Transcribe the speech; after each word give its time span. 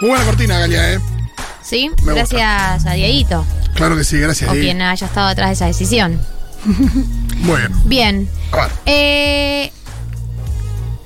Muy 0.00 0.08
buena 0.08 0.24
cortina, 0.24 0.58
Galia, 0.58 0.92
¿eh? 0.94 1.00
Sí, 1.62 1.90
Me 2.04 2.14
gracias 2.14 2.84
a 2.86 2.92
Dieguito, 2.94 3.44
Claro 3.74 3.96
que 3.96 4.04
sí, 4.04 4.18
gracias. 4.18 4.50
o 4.50 4.54
Di. 4.54 4.60
quien 4.62 4.82
haya 4.82 5.06
estado 5.06 5.28
detrás 5.28 5.48
de 5.48 5.52
esa 5.54 5.66
decisión. 5.66 6.20
Muy 6.64 7.56
bien. 7.58 7.72
Bien. 7.84 8.28
A 8.52 8.56
ver. 8.56 8.70
Eh, 8.86 9.72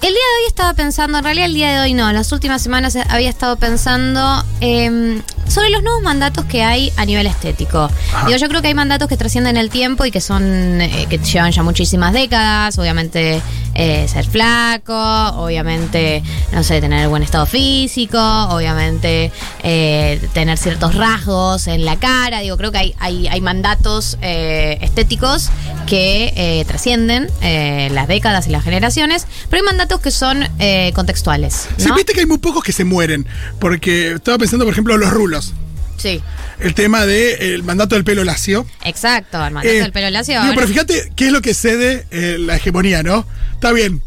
el 0.03 0.09
día 0.11 0.11
de 0.11 0.43
hoy 0.43 0.49
estaba 0.49 0.75
pensando, 0.75 1.19
en 1.19 1.25
realidad 1.25 1.47
el 1.47 1.55
día 1.55 1.71
de 1.73 1.81
hoy 1.81 1.95
no, 1.95 2.09
en 2.09 2.15
las 2.15 2.33
últimas 2.33 2.63
semanas 2.63 2.97
había 3.09 3.31
estado 3.31 3.57
pensando 3.57 4.45
eh, 4.61 5.21
sobre 5.55 5.71
los 5.71 5.85
nuevos 5.85 6.03
mandatos 6.03 6.45
que 6.47 6.65
hay 6.65 6.93
a 6.97 7.05
nivel 7.05 7.29
estético. 7.29 7.89
Digo, 8.27 8.37
yo 8.37 8.49
creo 8.49 8.61
que 8.61 8.69
hay 8.69 8.75
mandatos 8.75 9.09
que 9.09 9.17
trascienden 9.17 9.57
el 9.57 9.71
tiempo 9.71 10.05
y 10.05 10.11
que 10.11 10.21
son, 10.21 10.81
eh, 10.81 11.07
que 11.09 11.19
llevan 11.19 11.53
ya 11.53 11.63
muchísimas 11.63 12.13
décadas, 12.13 12.77
obviamente 12.77 13.41
eh, 13.75 14.07
ser 14.09 14.27
flaco, 14.27 14.95
obviamente, 15.37 16.23
no 16.53 16.63
sé, 16.63 16.81
tener 16.81 17.09
buen 17.09 17.23
estado 17.23 17.47
físico, 17.47 18.19
obviamente 18.51 19.33
eh, 19.63 20.21
tener 20.33 20.59
ciertos 20.59 20.95
rasgos 20.95 21.67
en 21.67 21.85
la 21.85 21.97
cara, 21.97 22.41
digo, 22.41 22.57
creo 22.57 22.73
que 22.73 22.79
hay, 22.79 22.95
hay, 22.99 23.27
hay 23.29 23.41
mandatos 23.41 24.17
eh, 24.23 24.79
estéticos 24.83 25.51
que 25.87 26.33
eh, 26.37 26.65
trascienden 26.67 27.29
las 27.43 28.09
décadas 28.09 28.47
y 28.47 28.51
las 28.51 28.65
generaciones, 28.65 29.27
pero 29.51 29.63
hay 29.63 29.67
mandatos 29.67 30.01
que 30.01 30.11
son 30.11 30.47
eh, 30.59 30.93
contextuales. 30.95 31.69
Sí, 31.77 31.89
¿no? 31.89 31.95
viste 31.95 32.13
que 32.15 32.21
hay 32.21 32.27
muy 32.27 32.39
pocos 32.39 32.63
que 32.65 32.73
se 32.73 32.85
mueren. 32.85 33.27
Porque 33.59 34.13
estaba 34.13 34.39
pensando, 34.39 34.65
por 34.65 34.73
ejemplo, 34.73 34.97
los 34.97 35.11
rulos. 35.11 35.53
Sí, 35.97 36.21
El 36.59 36.75
tema 36.75 37.07
del 37.07 37.63
mandato 37.63 37.95
del 37.95 38.05
pelo 38.05 38.25
lacio. 38.25 38.67
exacto, 38.85 39.37
el 39.45 39.53
mandato 39.55 39.75
Eh, 39.75 39.81
del 39.81 39.93
pelo 39.93 40.11
lacio. 40.11 40.41
digo, 40.43 40.55
pero 40.55 40.67
fíjate 40.69 41.13
qué 41.17 41.27
es 41.27 41.33
lo 41.33 41.41
que 41.41 41.55
cede 41.55 42.07
eh, 42.11 42.37
la 42.39 42.57
hegemonía, 42.57 43.03
¿no? 43.03 43.25
Está 43.65 43.73
bien. 43.73 44.03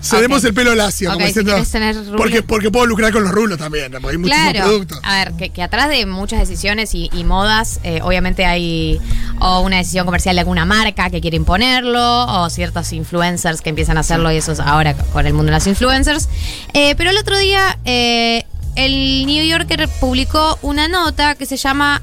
Cedemos 0.00 0.44
el 0.44 0.54
pelo 0.54 0.74
lacio, 0.76 1.08
Ok, 1.10 1.14
como 1.14 1.26
diciendo. 1.26 1.64
tener 1.64 1.96
porque, 2.16 2.42
porque 2.44 2.70
puedo 2.70 2.86
lucrar 2.86 3.12
con 3.12 3.22
los 3.24 3.32
rulos 3.32 3.58
también, 3.58 3.92
hay 3.94 4.00
muchísimos 4.00 4.50
Claro, 4.52 4.66
productos. 4.68 5.00
a 5.02 5.16
ver, 5.18 5.32
que, 5.34 5.50
que 5.50 5.62
atrás 5.62 5.88
de 5.88 6.06
muchas 6.06 6.38
decisiones 6.40 6.92
y, 6.94 7.08
y 7.12 7.22
modas, 7.24 7.78
eh, 7.84 8.00
obviamente 8.02 8.44
hay 8.44 9.00
o 9.40 9.60
una 9.60 9.78
decisión 9.78 10.04
comercial 10.04 10.34
de 10.36 10.40
alguna 10.40 10.64
marca 10.64 11.08
que 11.10 11.20
quiere 11.20 11.36
imponerlo, 11.36 12.24
o 12.26 12.50
ciertos 12.50 12.92
influencers 12.92 13.60
que 13.62 13.70
empiezan 13.70 13.96
a 13.96 14.00
hacerlo, 14.00 14.30
y 14.32 14.36
eso 14.36 14.52
es 14.52 14.60
ahora 14.60 14.94
con 14.94 15.26
el 15.26 15.34
mundo 15.34 15.46
de 15.46 15.52
las 15.58 15.66
influencers. 15.68 16.28
Eh, 16.72 16.94
pero 16.96 17.10
el 17.10 17.16
otro 17.18 17.36
día, 17.38 17.78
eh, 17.84 18.44
el 18.76 19.26
New 19.26 19.44
Yorker 19.44 19.88
publicó 20.00 20.56
una 20.62 20.86
nota 20.88 21.34
que 21.36 21.46
se 21.46 21.56
llama 21.56 22.02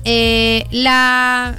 La. 0.71 1.55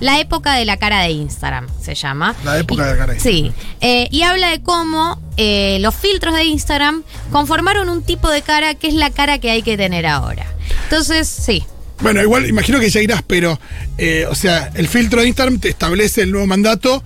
La 0.00 0.18
época 0.18 0.54
de 0.54 0.64
la 0.64 0.76
cara 0.78 1.02
de 1.02 1.10
Instagram 1.10 1.66
se 1.82 1.94
llama. 1.94 2.34
La 2.44 2.58
época 2.58 2.82
Y- 2.82 2.86
de 2.86 2.92
la 2.92 2.98
cara 2.98 3.12
de 3.14 3.20
Sí. 3.20 3.52
Eh, 3.80 4.08
y 4.10 4.22
habla 4.22 4.48
de 4.50 4.62
cómo 4.62 5.20
eh, 5.36 5.78
los 5.80 5.94
filtros 5.94 6.34
de 6.34 6.44
Instagram 6.44 7.02
conformaron 7.30 7.88
un 7.90 8.02
tipo 8.02 8.30
de 8.30 8.42
cara 8.42 8.74
que 8.74 8.88
es 8.88 8.94
la 8.94 9.10
cara 9.10 9.38
que 9.38 9.50
hay 9.50 9.62
que 9.62 9.76
tener 9.76 10.06
ahora. 10.06 10.46
Entonces, 10.84 11.28
sí. 11.28 11.64
Bueno, 12.00 12.22
igual 12.22 12.46
imagino 12.48 12.80
que 12.80 12.88
ya 12.88 13.00
irás, 13.02 13.22
pero, 13.26 13.60
eh, 13.98 14.24
o 14.28 14.34
sea, 14.34 14.70
el 14.74 14.88
filtro 14.88 15.20
de 15.20 15.28
Instagram 15.28 15.58
te 15.60 15.68
establece 15.68 16.22
el 16.22 16.30
nuevo 16.32 16.46
mandato, 16.46 17.04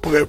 porque 0.00 0.26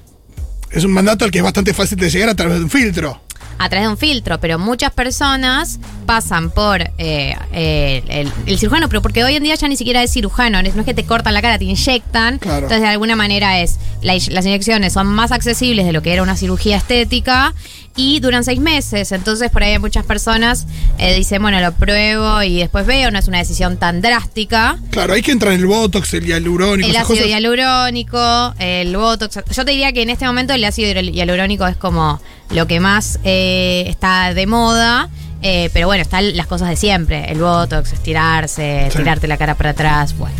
es 0.70 0.84
un 0.84 0.92
mandato 0.92 1.24
al 1.24 1.30
que 1.30 1.38
es 1.38 1.44
bastante 1.44 1.72
fácil 1.72 1.96
de 1.98 2.10
llegar 2.10 2.28
a 2.28 2.34
través 2.34 2.58
de 2.58 2.64
un 2.64 2.70
filtro. 2.70 3.20
A 3.64 3.68
través 3.68 3.86
de 3.86 3.92
un 3.92 3.98
filtro, 3.98 4.38
pero 4.40 4.58
muchas 4.58 4.90
personas 4.92 5.78
pasan 6.06 6.50
por 6.50 6.80
eh, 6.98 7.36
eh, 7.52 8.02
el, 8.08 8.32
el 8.46 8.58
cirujano, 8.58 8.88
pero 8.88 9.02
porque 9.02 9.22
hoy 9.24 9.36
en 9.36 9.42
día 9.42 9.54
ya 9.54 9.68
ni 9.68 9.76
siquiera 9.76 10.02
es 10.02 10.12
cirujano, 10.12 10.60
no 10.62 10.68
es 10.68 10.74
que 10.84 10.94
te 10.94 11.04
cortan 11.04 11.32
la 11.34 11.42
cara, 11.42 11.58
te 11.58 11.64
inyectan. 11.64 12.38
Claro. 12.38 12.56
Entonces, 12.66 12.80
de 12.82 12.88
alguna 12.88 13.14
manera 13.16 13.60
es, 13.60 13.78
la- 14.02 14.14
las 14.14 14.44
inyecciones 14.46 14.92
son 14.92 15.06
más 15.06 15.30
accesibles 15.32 15.86
de 15.86 15.92
lo 15.92 16.02
que 16.02 16.12
era 16.12 16.22
una 16.22 16.36
cirugía 16.36 16.76
estética 16.76 17.54
y 17.94 18.20
duran 18.20 18.42
seis 18.42 18.58
meses. 18.58 19.12
Entonces, 19.12 19.50
por 19.50 19.62
ahí 19.62 19.78
muchas 19.78 20.04
personas 20.04 20.66
eh, 20.98 21.14
dicen, 21.14 21.40
bueno, 21.42 21.60
lo 21.60 21.72
pruebo 21.72 22.42
y 22.42 22.58
después 22.58 22.84
veo, 22.86 23.10
no 23.10 23.18
es 23.18 23.28
una 23.28 23.38
decisión 23.38 23.76
tan 23.76 24.00
drástica. 24.00 24.78
Claro, 24.90 25.12
hay 25.14 25.22
que 25.22 25.30
entrar 25.32 25.52
en 25.52 25.60
el 25.60 25.66
botox, 25.66 26.14
el 26.14 26.24
hialurónico, 26.26 26.88
El 26.88 26.96
ácido 26.96 27.16
cosas. 27.18 27.28
hialurónico, 27.28 28.54
el 28.58 28.96
botox. 28.96 29.38
Yo 29.54 29.64
te 29.64 29.70
diría 29.70 29.92
que 29.92 30.02
en 30.02 30.10
este 30.10 30.26
momento 30.26 30.52
el 30.52 30.64
ácido 30.64 30.92
hialurónico 31.00 31.66
es 31.66 31.76
como 31.76 32.20
lo 32.52 32.66
que 32.66 32.80
más 32.80 33.18
eh, 33.24 33.84
está 33.88 34.34
de 34.34 34.46
moda. 34.46 35.08
eh, 35.44 35.70
pero 35.72 35.88
bueno, 35.88 36.02
están 36.02 36.36
las 36.36 36.46
cosas 36.46 36.68
de 36.68 36.76
siempre. 36.76 37.30
El 37.32 37.40
botox, 37.40 37.92
estirarse, 37.92 38.88
Sí. 38.92 38.98
tirarte 38.98 39.26
la 39.26 39.36
cara 39.36 39.56
para 39.56 39.70
atrás. 39.70 40.16
Bueno. 40.16 40.36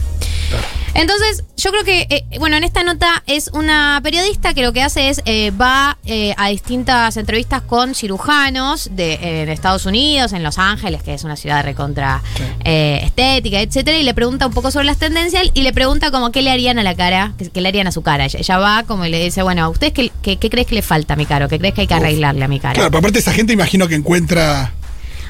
Entonces, 0.94 1.44
yo 1.56 1.70
creo 1.70 1.84
que, 1.84 2.06
eh, 2.10 2.24
bueno, 2.38 2.56
en 2.56 2.64
esta 2.64 2.82
nota 2.84 3.22
es 3.26 3.48
una 3.54 3.98
periodista 4.02 4.52
que 4.52 4.62
lo 4.62 4.72
que 4.74 4.82
hace 4.82 5.08
es 5.08 5.22
eh, 5.24 5.50
va 5.50 5.96
eh, 6.04 6.34
a 6.36 6.48
distintas 6.48 7.16
entrevistas 7.16 7.62
con 7.62 7.94
cirujanos 7.94 8.90
de, 8.92 9.50
Estados 9.52 9.86
Unidos, 9.86 10.32
en 10.32 10.42
Los 10.42 10.58
Ángeles, 10.58 11.02
que 11.02 11.14
es 11.14 11.24
una 11.24 11.36
ciudad 11.36 11.64
recontra 11.64 12.20
Sí. 12.36 12.42
eh, 12.64 13.00
estética, 13.04 13.60
etcétera, 13.60 13.96
y 13.96 14.02
le 14.02 14.12
pregunta 14.14 14.46
un 14.46 14.52
poco 14.52 14.70
sobre 14.70 14.84
las 14.86 14.98
tendencias 14.98 15.44
y 15.54 15.62
le 15.62 15.72
pregunta 15.72 16.10
como 16.10 16.30
qué 16.30 16.42
le 16.42 16.50
harían 16.50 16.78
a 16.78 16.82
la 16.82 16.94
cara, 16.94 17.32
qué, 17.38 17.48
qué 17.50 17.60
le 17.60 17.68
harían 17.68 17.86
a 17.86 17.92
su 17.92 18.02
cara. 18.02 18.26
Ella, 18.26 18.38
ella 18.38 18.58
va 18.58 18.82
como 18.84 19.06
y 19.06 19.10
le 19.10 19.22
dice, 19.22 19.42
bueno, 19.42 19.64
¿a 19.64 19.68
ustedes 19.68 19.92
qué, 19.92 20.12
qué, 20.22 20.36
qué 20.36 20.50
crees 20.50 20.66
que 20.66 20.74
le 20.74 20.82
falta 20.82 21.14
a 21.14 21.16
mi 21.16 21.26
cara? 21.26 21.48
¿Qué 21.48 21.58
crees 21.58 21.74
que 21.74 21.82
hay 21.82 21.86
que 21.86 21.94
arreglarle 21.94 22.44
a 22.44 22.48
mi 22.48 22.60
cara? 22.60 22.74
Claro, 22.74 22.90
pero 22.90 22.98
aparte 22.98 23.18
esa 23.18 23.32
gente 23.32 23.52
imagino 23.52 23.88
que 23.88 23.94
encuentra, 23.94 24.72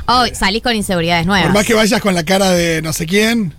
Oh, 0.06 0.24
salís 0.34 0.62
con 0.62 0.74
inseguridades 0.74 1.24
nuevas. 1.26 1.46
por 1.46 1.54
más 1.54 1.66
que 1.66 1.74
vayas 1.74 2.00
con 2.00 2.14
la 2.14 2.24
cara 2.24 2.50
de 2.50 2.82
no 2.82 2.92
sé 2.92 3.06
quién. 3.06 3.54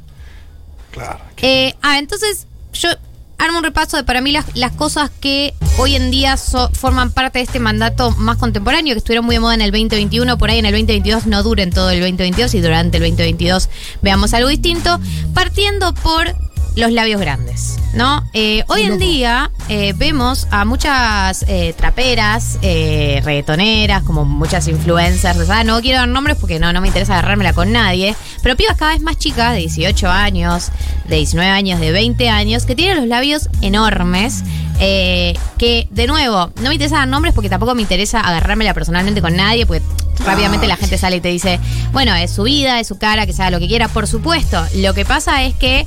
Claro. 0.93 1.19
Eh, 1.41 1.73
ah, 1.81 1.97
entonces 1.99 2.47
yo 2.73 2.89
armo 3.37 3.57
un 3.57 3.63
repaso 3.65 3.97
de 3.97 4.03
para 4.05 4.21
mí 4.21 4.31
las, 4.31 4.45
las 4.55 4.71
cosas 4.71 5.09
que 5.19 5.53
hoy 5.77 5.95
en 5.95 6.11
día 6.11 6.37
so- 6.37 6.69
forman 6.71 7.11
parte 7.11 7.39
de 7.39 7.43
este 7.45 7.59
mandato 7.59 8.11
más 8.11 8.37
contemporáneo, 8.37 8.93
que 8.93 8.99
estuvieron 8.99 9.25
muy 9.25 9.35
de 9.35 9.39
moda 9.41 9.55
en 9.55 9.61
el 9.61 9.71
2021, 9.71 10.37
por 10.37 10.49
ahí 10.49 10.59
en 10.59 10.65
el 10.65 10.71
2022 10.71 11.25
no 11.25 11.43
duren 11.43 11.71
todo 11.71 11.89
el 11.89 11.99
2022 11.99 12.53
y 12.53 12.61
durante 12.61 12.97
el 12.97 13.03
2022 13.03 13.67
veamos 14.01 14.33
algo 14.33 14.47
distinto, 14.47 14.97
partiendo 15.33 15.93
por 15.95 16.33
los 16.75 16.91
labios 16.91 17.21
grandes, 17.21 17.77
¿no? 17.93 18.27
Eh, 18.33 18.63
hoy 18.67 18.81
en 18.81 18.97
día 18.97 19.51
eh, 19.69 19.93
vemos 19.95 20.47
a 20.49 20.65
muchas 20.65 21.45
eh, 21.47 21.73
traperas, 21.77 22.57
reggaetoneras, 22.61 24.03
como 24.03 24.25
muchas 24.25 24.67
influencers, 24.67 25.45
sea, 25.45 25.63
no 25.63 25.81
quiero 25.81 25.99
dar 25.99 26.07
nombres 26.07 26.37
porque 26.37 26.59
no, 26.59 26.73
no 26.73 26.81
me 26.81 26.87
interesa 26.87 27.13
agarrármela 27.13 27.53
con 27.53 27.71
nadie, 27.71 28.15
pero 28.41 28.55
pibas 28.55 28.77
cada 28.77 28.93
vez 28.93 29.01
más 29.01 29.17
chicas, 29.17 29.53
de 29.53 29.59
18 29.59 30.09
años, 30.09 30.71
de 31.07 31.17
19 31.17 31.49
años, 31.49 31.79
de 31.79 31.91
20 31.91 32.29
años, 32.29 32.65
que 32.65 32.75
tienen 32.75 32.97
los 32.97 33.07
labios 33.07 33.49
enormes, 33.61 34.43
que 34.79 35.87
de 35.91 36.07
nuevo, 36.07 36.51
no 36.61 36.69
me 36.69 36.73
interesa 36.73 36.97
dar 36.97 37.07
nombres 37.07 37.33
porque 37.33 37.49
tampoco 37.49 37.75
me 37.75 37.83
interesa 37.83 38.19
agarrármela 38.19 38.73
personalmente 38.73 39.21
con 39.21 39.35
nadie, 39.35 39.65
porque 39.65 39.83
rápidamente 40.25 40.67
la 40.67 40.75
gente 40.75 40.97
sale 40.97 41.17
y 41.17 41.21
te 41.21 41.29
dice, 41.29 41.59
bueno, 41.91 42.13
es 42.15 42.31
su 42.31 42.43
vida, 42.43 42.79
es 42.79 42.87
su 42.87 42.97
cara, 42.97 43.25
que 43.25 43.33
sea 43.33 43.49
lo 43.49 43.59
que 43.59 43.67
quiera, 43.67 43.87
por 43.87 44.07
supuesto. 44.07 44.63
Lo 44.75 44.93
que 44.93 45.05
pasa 45.05 45.43
es 45.43 45.53
que 45.55 45.85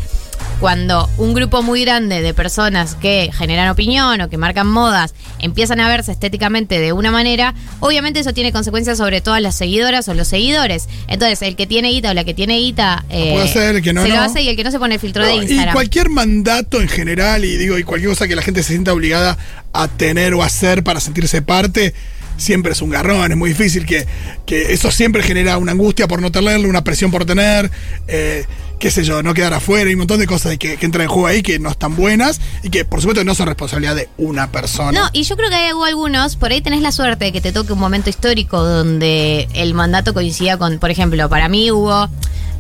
cuando 0.61 1.09
un 1.19 1.35
grupo 1.35 1.63
muy 1.63 1.83
grande 1.83 2.23
de 2.23 2.33
personas 2.33 2.95
que 2.95 3.31
generan 3.37 3.69
opinión 3.69 4.21
o 4.21 4.31
que 4.31 4.39
marcan 4.39 4.67
modas 4.67 5.15
empiezan 5.39 5.81
a 5.81 5.89
verse 5.89 6.13
estéticamente 6.13 6.81
de 6.81 6.93
una 6.93 7.11
manera, 7.11 7.55
obviamente 7.81 8.21
eso 8.21 8.33
tiene 8.33 8.53
consecuencias 8.53 8.97
sobre 8.99 9.21
todas 9.21 9.43
las 9.43 9.55
seguidoras 9.55 10.09
o 10.09 10.15
los 10.15 10.29
seguidores. 10.29 10.89
Entonces, 11.09 11.43
el 11.43 11.57
que 11.57 11.67
tiene 11.67 11.91
guita 11.91 12.11
o 12.11 12.15
la 12.15 12.25
que 12.25 12.33
tiene 12.35 12.59
guita 12.59 13.05
eh, 13.11 13.33
puede 13.35 13.49
ser, 13.49 13.77
el 13.77 13.83
que 13.83 13.93
no, 13.93 14.03
se 14.03 14.09
lo 14.09 14.21
hace 14.21 14.43
y 14.43 14.49
el 14.49 14.57
que 14.57 14.65
no 14.65 14.71
se 14.71 14.79
pone 14.79 14.95
el 14.95 15.01
filtro 15.01 15.23
No, 15.23 15.29
de 15.29 15.37
y 15.37 15.39
Instagram. 15.41 15.75
cualquier 15.75 16.09
mandato 16.09 16.81
en 16.81 16.89
general, 16.89 17.45
y 17.45 17.57
digo, 17.57 17.79
y 17.79 17.83
cualquier 17.83 18.11
cosa 18.11 18.27
que 18.27 18.37
la 18.37 18.43
gente 18.43 18.63
se 18.63 18.71
sienta 18.71 18.93
obligada 18.93 19.37
a 19.73 19.89
tener 19.89 20.33
o 20.35 20.43
hacer 20.43 20.83
para 20.83 21.01
sentirse 21.01 21.43
parte, 21.43 21.93
siempre 22.39 22.73
es 22.73 22.83
un 22.83 22.91
garrón, 22.91 23.31
es 23.31 23.37
muy 23.37 23.51
difícil 23.51 23.87
que, 23.87 24.07
que 24.47 24.73
eso 24.73 24.91
siempre 24.91 25.23
genera 25.23 25.59
una 25.59 25.73
angustia 25.73 26.07
por 26.07 26.21
no 26.21 26.31
tenerlo, 26.31 26.69
una 26.69 26.85
presión 26.85 27.11
por 27.11 27.25
tener, 27.25 27.71
eh, 28.09 28.45
qué 28.79 28.91
sé 28.91 29.05
yo, 29.05 29.23
no 29.23 29.35
quedar 29.35 29.55
afuera, 29.55 29.87
hay 29.89 29.95
un 29.95 30.01
montón 30.01 30.21
de 30.21 30.27
cosas 30.27 30.59
que, 30.59 30.77
que 30.77 30.87
entran 30.87 31.05
en 31.05 31.09
juego 31.09 31.27
ahí 31.27 31.43
que 31.43 31.59
no 31.59 31.71
están 31.71 31.97
buenas 31.97 32.41
y 32.63 32.71
que 32.71 32.85
por 32.85 33.01
supuesto 33.01 33.25
no 33.25 33.35
son 33.35 33.47
responsabilidad 33.47 33.95
de 33.95 34.09
una 34.19 34.51
persona. 34.53 34.93
No, 34.93 35.09
y 35.13 35.23
yo 35.23 35.37
creo 35.37 35.49
que 35.49 35.57
hay 35.57 35.71
algunos, 35.71 36.37
por 36.37 36.53
ahí 36.53 36.61
tenés 36.61 36.83
la 36.83 36.93
suerte 36.93 37.27
de 37.27 37.33
que 37.33 37.41
te 37.41 37.53
toque 37.53 37.73
un 37.73 37.79
momento 37.79 38.11
histórico 38.11 38.63
donde 38.63 39.49
el 39.55 39.75
mandato 39.75 40.13
coincida 40.13 40.59
con, 40.59 40.79
por 40.79 40.91
ejemplo, 40.91 41.29
para 41.29 41.49
mí 41.49 41.71
hubo, 41.71 42.09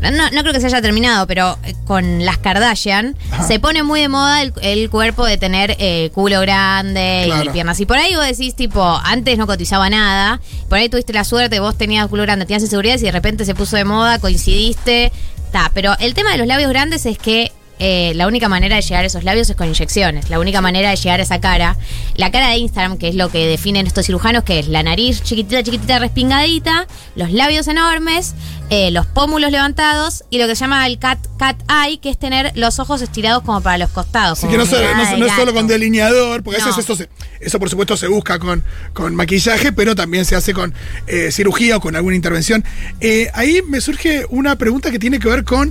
no, 0.00 0.10
no 0.10 0.40
creo 0.42 0.52
que 0.52 0.60
se 0.60 0.66
haya 0.66 0.80
terminado, 0.82 1.26
pero 1.26 1.58
eh, 1.64 1.74
con 1.86 2.24
las 2.24 2.38
Kardashian 2.38 3.16
Ajá. 3.32 3.46
se 3.46 3.60
pone 3.60 3.82
muy 3.82 4.00
de 4.00 4.08
moda 4.08 4.42
el, 4.42 4.52
el 4.62 4.90
cuerpo 4.90 5.24
de 5.24 5.36
tener 5.38 5.76
eh, 5.78 6.10
culo 6.14 6.40
grande 6.40 7.30
y 7.44 7.48
piernas. 7.50 7.78
Y 7.80 7.86
por 7.86 7.98
ahí 7.98 8.14
vos 8.14 8.26
decís, 8.26 8.54
tipo, 8.54 8.82
antes 9.04 9.36
no 9.38 9.46
cotizaba 9.46 9.90
nada, 9.90 10.40
por 10.68 10.78
ahí 10.78 10.88
tuviste 10.88 11.12
la 11.12 11.24
suerte, 11.24 11.60
vos 11.60 11.76
tenías 11.76 12.06
culo 12.08 12.22
grande, 12.22 12.46
tenías 12.46 12.62
inseguridades 12.62 13.02
y 13.02 13.06
de 13.06 13.12
repente 13.12 13.44
se 13.44 13.54
puso 13.54 13.76
de 13.76 13.84
moda, 13.84 14.18
coincidiste. 14.18 15.12
Ta, 15.52 15.70
pero 15.74 15.94
el 16.00 16.14
tema 16.14 16.32
de 16.32 16.38
los 16.38 16.46
labios 16.46 16.70
grandes 16.70 17.06
es 17.06 17.18
que 17.18 17.52
eh, 17.78 18.12
la 18.14 18.26
única 18.26 18.48
manera 18.48 18.76
de 18.76 18.82
llegar 18.82 19.04
a 19.04 19.06
esos 19.06 19.24
labios 19.24 19.50
es 19.50 19.56
con 19.56 19.66
inyecciones. 19.68 20.30
La 20.30 20.38
única 20.38 20.60
manera 20.60 20.90
de 20.90 20.96
llegar 20.96 21.20
a 21.20 21.22
esa 21.22 21.40
cara. 21.40 21.76
La 22.14 22.30
cara 22.30 22.48
de 22.50 22.56
Instagram, 22.56 22.96
que 22.98 23.08
es 23.08 23.14
lo 23.14 23.28
que 23.30 23.46
definen 23.46 23.86
estos 23.86 24.06
cirujanos, 24.06 24.44
que 24.44 24.58
es 24.58 24.68
la 24.68 24.82
nariz 24.82 25.22
chiquitita, 25.22 25.62
chiquitita, 25.62 25.98
respingadita, 25.98 26.86
los 27.14 27.30
labios 27.32 27.68
enormes, 27.68 28.34
eh, 28.70 28.90
los 28.90 29.06
pómulos 29.06 29.50
levantados 29.50 30.24
y 30.30 30.38
lo 30.38 30.46
que 30.46 30.56
se 30.56 30.60
llama 30.60 30.86
el 30.86 30.98
cat, 30.98 31.18
cat 31.38 31.56
eye, 31.70 31.98
que 31.98 32.10
es 32.10 32.18
tener 32.18 32.52
los 32.56 32.78
ojos 32.78 33.02
estirados 33.02 33.42
como 33.42 33.60
para 33.60 33.78
los 33.78 33.90
costados. 33.90 34.38
Así 34.38 34.48
que 34.48 34.56
no, 34.56 34.66
solo- 34.66 34.94
no- 34.94 35.16
no 35.18 35.36
solo 35.36 35.52
con 35.54 35.66
delineador, 35.66 36.42
porque 36.42 36.60
a 36.60 36.64
No. 36.64 36.68
veces 36.68 36.84
eso, 36.84 36.96
se- 36.96 37.08
eso 37.40 37.58
por 37.58 37.68
supuesto 37.70 37.96
se 37.96 38.08
busca 38.08 38.38
con, 38.38 38.64
con 38.92 39.14
maquillaje, 39.14 39.72
pero 39.72 39.94
también 39.94 40.24
se 40.24 40.34
hace 40.34 40.52
con 40.54 40.74
eh, 41.06 41.30
cirugía 41.30 41.76
o 41.76 41.80
con 41.80 41.94
alguna 41.94 42.16
intervención. 42.16 42.64
Eh, 43.00 43.30
ahí 43.34 43.60
me 43.68 43.80
surge 43.80 44.24
una 44.30 44.56
pregunta 44.56 44.90
que 44.90 44.98
tiene 44.98 45.18
que 45.20 45.28
ver 45.28 45.44
con 45.44 45.68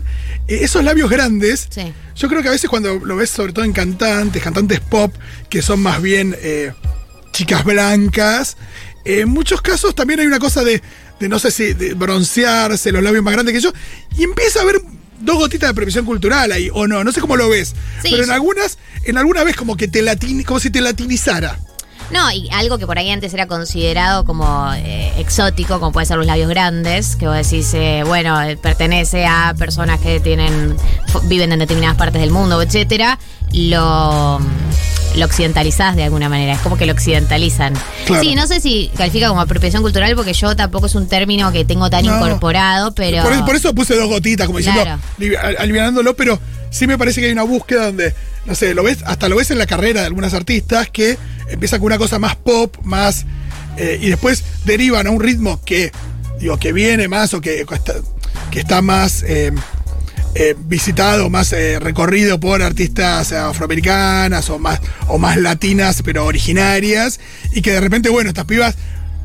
eh, 0.47 0.59
esos 0.61 0.83
labios 0.83 1.09
grandes. 1.09 1.67
Sí. 1.69 1.91
Yo 2.15 2.29
creo 2.29 2.41
que 2.41 2.47
a 2.47 2.51
veces 2.51 2.69
cuando 2.69 2.95
lo 2.95 3.15
ves 3.17 3.29
sobre 3.29 3.51
todo 3.51 3.65
en 3.65 3.73
cantantes, 3.73 4.41
cantantes 4.41 4.79
pop, 4.79 5.13
que 5.49 5.61
son 5.61 5.81
más 5.81 6.01
bien 6.01 6.35
eh, 6.39 6.71
chicas 7.31 7.65
blancas, 7.65 8.57
eh, 9.03 9.21
en 9.21 9.29
muchos 9.29 9.61
casos 9.61 9.95
también 9.95 10.21
hay 10.21 10.27
una 10.27 10.39
cosa 10.39 10.63
de, 10.63 10.81
de 11.19 11.29
no 11.29 11.39
sé 11.39 11.51
si 11.51 11.73
de 11.73 11.93
broncearse, 11.93 12.91
los 12.91 13.03
labios 13.03 13.23
más 13.23 13.33
grandes 13.33 13.53
que 13.53 13.61
yo, 13.61 13.73
y 14.17 14.23
empieza 14.23 14.59
a 14.59 14.61
haber 14.63 14.81
dos 15.19 15.37
gotitas 15.37 15.69
de 15.69 15.73
previsión 15.73 16.05
cultural 16.05 16.51
ahí, 16.51 16.69
o 16.73 16.87
no, 16.87 17.03
no 17.03 17.11
sé 17.11 17.19
cómo 17.19 17.35
lo 17.35 17.49
ves, 17.49 17.75
Sí, 18.01 18.09
pero 18.11 18.23
en 18.23 18.31
algunas, 18.31 18.77
en 19.03 19.17
alguna 19.17 19.43
vez 19.43 19.55
como 19.55 19.75
que 19.75 19.87
te 19.87 20.01
latin, 20.01 20.43
como 20.43 20.59
si 20.59 20.69
te 20.69 20.81
latinizara. 20.81 21.59
No, 22.11 22.31
y 22.31 22.47
algo 22.51 22.77
que 22.77 22.85
por 22.85 22.97
ahí 22.99 23.09
antes 23.09 23.33
era 23.33 23.47
considerado 23.47 24.25
como 24.25 24.71
eh, 24.75 25.11
exótico, 25.17 25.79
como 25.79 25.91
puede 25.91 26.05
ser 26.05 26.17
los 26.17 26.25
labios 26.25 26.49
grandes, 26.49 27.15
que 27.15 27.27
vos 27.27 27.35
decís, 27.35 27.73
eh, 27.73 28.03
bueno, 28.05 28.41
eh, 28.43 28.57
pertenece 28.57 29.25
a 29.25 29.53
personas 29.57 29.99
que 29.99 30.19
tienen 30.19 30.75
viven 31.23 31.51
en 31.51 31.59
determinadas 31.59 31.97
partes 31.97 32.21
del 32.21 32.31
mundo, 32.31 32.61
etcétera, 32.61 33.17
lo, 33.53 34.39
lo 35.15 35.25
occidentalizás 35.25 35.95
de 35.95 36.03
alguna 36.03 36.29
manera, 36.29 36.53
es 36.53 36.59
como 36.59 36.77
que 36.77 36.85
lo 36.85 36.93
occidentalizan. 36.93 37.73
Claro. 38.05 38.21
Sí, 38.23 38.35
no 38.35 38.45
sé 38.47 38.59
si 38.59 38.91
califica 38.95 39.27
como 39.29 39.41
apropiación 39.41 39.81
cultural, 39.81 40.15
porque 40.15 40.33
yo 40.33 40.55
tampoco 40.55 40.85
es 40.85 40.95
un 40.95 41.07
término 41.07 41.51
que 41.51 41.65
tengo 41.65 41.89
tan 41.89 42.05
No. 42.05 42.15
incorporado, 42.17 42.93
pero... 42.93 43.23
Por, 43.23 43.45
por 43.45 43.55
eso 43.55 43.73
puse 43.73 43.95
dos 43.95 44.07
gotitas, 44.09 44.45
como 44.45 44.59
diciendo, 44.59 44.81
Claro. 44.83 45.01
alivi- 45.19 45.55
alivianándolo, 45.57 46.15
pero 46.15 46.39
sí 46.69 46.85
me 46.85 46.97
parece 46.97 47.21
que 47.21 47.27
hay 47.27 47.33
una 47.33 47.43
búsqueda 47.43 47.85
donde, 47.87 48.13
no 48.45 48.53
sé, 48.55 48.73
lo 48.75 48.83
ves, 48.83 48.99
hasta 49.05 49.27
lo 49.29 49.37
ves 49.37 49.49
en 49.51 49.57
la 49.57 49.65
carrera 49.65 50.01
de 50.01 50.07
algunas 50.07 50.33
artistas 50.33 50.89
que 50.91 51.17
empiezan 51.49 51.79
con 51.79 51.87
una 51.87 51.97
cosa 51.97 52.19
más 52.19 52.35
pop, 52.35 52.75
más. 52.83 53.25
eh, 53.77 53.99
y 54.01 54.09
después 54.09 54.43
derivan 54.65 55.07
a 55.07 55.09
un 55.09 55.19
ritmo 55.19 55.61
que, 55.63 55.91
digo, 56.39 56.57
que 56.57 56.71
viene 56.73 57.07
más 57.07 57.33
o 57.33 57.41
que, 57.41 57.65
que 58.51 58.59
está, 58.59 58.81
más. 58.81 59.23
eh, 59.23 59.51
eh, 60.37 60.53
visitado, 60.57 61.29
más 61.29 61.55
recorrido 61.79 62.41
por 62.41 62.61
artistas 62.61 63.31
afroamericanas 63.31 64.49
o 64.49 64.59
más, 64.59 64.81
o 65.07 65.17
más 65.17 65.37
latinas, 65.37 66.01
pero 66.03 66.25
originarias, 66.25 67.21
y 67.53 67.61
que 67.61 67.71
de 67.71 67.79
repente, 67.79 68.09
bueno, 68.09 68.29
estas 68.29 68.43
pibas, 68.43 68.75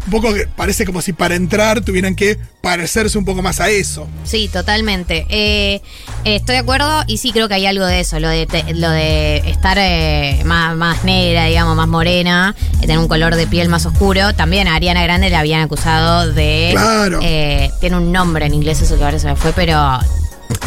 un 0.06 0.10
poco 0.10 0.32
que 0.32 0.46
parece 0.46 0.84
como 0.86 1.02
si 1.02 1.12
para 1.12 1.34
entrar 1.34 1.82
tuvieran 1.82 2.14
que 2.14 2.38
parecerse 2.62 3.16
un 3.18 3.24
poco 3.24 3.42
más 3.42 3.60
a 3.60 3.70
eso. 3.70 4.06
Sí, 4.24 4.48
totalmente. 4.48 5.26
Eh, 5.28 5.80
eh, 6.24 6.36
estoy 6.36 6.54
de 6.54 6.60
acuerdo 6.60 7.04
y 7.06 7.18
sí 7.18 7.32
creo 7.32 7.48
que 7.48 7.54
hay 7.54 7.66
algo 7.66 7.84
de 7.86 8.00
eso, 8.00 8.18
lo 8.20 8.28
de, 8.28 8.46
te- 8.46 8.74
lo 8.74 8.90
de 8.90 9.36
estar 9.50 9.76
eh, 9.78 10.40
más, 10.44 10.76
más 10.76 11.04
negra, 11.04 11.46
digamos, 11.46 11.76
más 11.76 11.88
morena, 11.88 12.54
eh, 12.76 12.80
tener 12.82 12.98
un 12.98 13.08
color 13.08 13.34
de 13.36 13.46
piel 13.46 13.68
más 13.68 13.86
oscuro. 13.86 14.34
También 14.34 14.68
a 14.68 14.74
Ariana 14.74 15.02
Grande 15.02 15.30
la 15.30 15.40
habían 15.40 15.60
acusado 15.62 16.32
de... 16.32 16.70
Claro. 16.72 17.20
eh, 17.22 17.70
tiene 17.80 17.96
un 17.96 18.10
nombre 18.12 18.46
en 18.46 18.54
inglés, 18.54 18.80
eso 18.82 18.96
que 18.98 19.04
ahora 19.04 19.18
se 19.18 19.26
me 19.26 19.36
fue, 19.36 19.52
pero... 19.52 19.98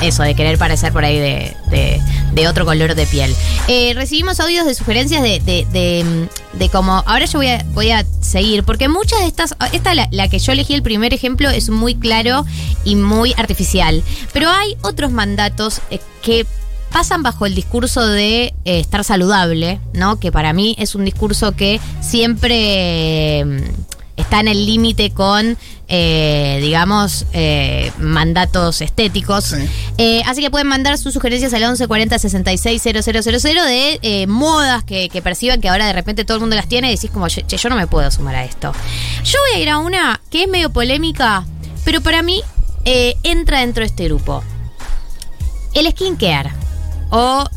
Eso, 0.01 0.24
de 0.24 0.35
querer 0.35 0.57
parecer 0.57 0.91
por 0.91 1.06
ahí 1.06 1.18
de, 1.18 1.56
de- 1.69 2.01
de 2.33 2.47
otro 2.47 2.65
color 2.65 2.95
de 2.95 3.06
piel. 3.06 3.33
Eh, 3.68 3.94
recibimos 3.94 4.39
audios 4.39 4.65
de 4.65 4.74
sugerencias 4.74 5.21
de, 5.21 5.39
de, 5.39 6.27
de, 6.53 6.69
cómo. 6.69 7.03
Ahora 7.06 7.25
yo 7.25 7.38
voy 7.39 7.47
a, 7.47 7.63
voy 7.74 7.91
a 7.91 8.03
seguir, 8.21 8.63
porque 8.63 8.89
muchas 8.89 9.19
de 9.19 9.27
estas. 9.27 9.56
Esta, 9.71 9.94
la, 9.94 10.27
que 10.30 10.39
yo 10.39 10.51
elegí 10.51 10.74
el 10.74 10.81
primer 10.81 11.13
ejemplo, 11.13 11.50
es 11.50 11.69
muy 11.69 11.95
claro 11.95 12.44
y 12.83 12.95
muy 12.95 13.33
artificial. 13.38 14.03
Pero 14.33 14.50
hay 14.50 14.75
otros 14.81 15.12
mandatos 15.12 15.80
eh, 15.91 16.00
que 16.24 16.45
pasan 16.91 17.24
bajo 17.24 17.45
el 17.45 17.56
discurso 17.56 18.06
de 18.06 18.53
eh, 18.65 18.80
estar 18.80 19.03
saludable, 19.03 19.80
¿no? 19.94 20.19
Que 20.19 20.31
para 20.31 20.53
mí 20.53 20.75
es 20.80 20.95
un 20.95 21.06
discurso 21.06 21.51
que 21.53 21.80
siempre 22.01 22.56
eh, 23.39 23.63
está 24.18 24.39
en 24.39 24.47
el 24.47 24.65
límite 24.65 25.12
con, 25.12 25.57
eh, 25.95 26.57
digamos, 26.60 27.28
eh, 27.34 27.92
mandatos 28.00 28.81
estéticos. 28.81 29.44
Sí. 29.44 29.57
Eh, 30.00 30.24
así 30.25 30.42
que 30.42 30.50
pueden 30.50 30.66
mandar 30.66 30.98
sus 30.98 31.13
sugerencias 31.13 31.54
al 31.54 31.60
1140 31.60 32.18
66 32.18 32.81
000 32.81 33.66
de 33.66 34.00
eh, 34.01 34.25
modas 34.25 34.84
que, 34.84 35.07
que 35.10 35.22
perciban 35.22 35.62
que 35.62 35.69
ahora 35.69 35.86
de 35.86 35.94
repente 35.94 36.25
todo 36.25 36.38
el 36.38 36.42
mundo 36.42 36.56
las 36.56 36.68
tiene 36.68 36.88
y 36.88 36.95
decís 36.95 37.12
como, 37.12 37.28
che, 37.28 37.45
yo 37.48 37.69
no 37.69 37.75
me 37.75 37.86
puedo 37.86 38.10
sumar 38.10 38.34
a 38.34 38.44
esto. 38.44 38.74
Yo 39.24 39.38
voy 39.48 39.60
a 39.60 39.62
ir 39.62 39.69
a 39.69 39.78
una 39.78 40.19
que 40.31 40.45
es 40.45 40.50
medio 40.50 40.72
polémica, 40.72 41.45
pero 41.86 42.01
para 42.01 42.24
mí 42.24 42.42
eh, 42.86 43.13
entra 43.22 43.60
dentro 43.60 43.81
de 43.81 43.88
este 43.88 44.06
grupo. 44.06 44.44
El 45.75 45.88
skincare 45.92 46.50
o 47.12 47.48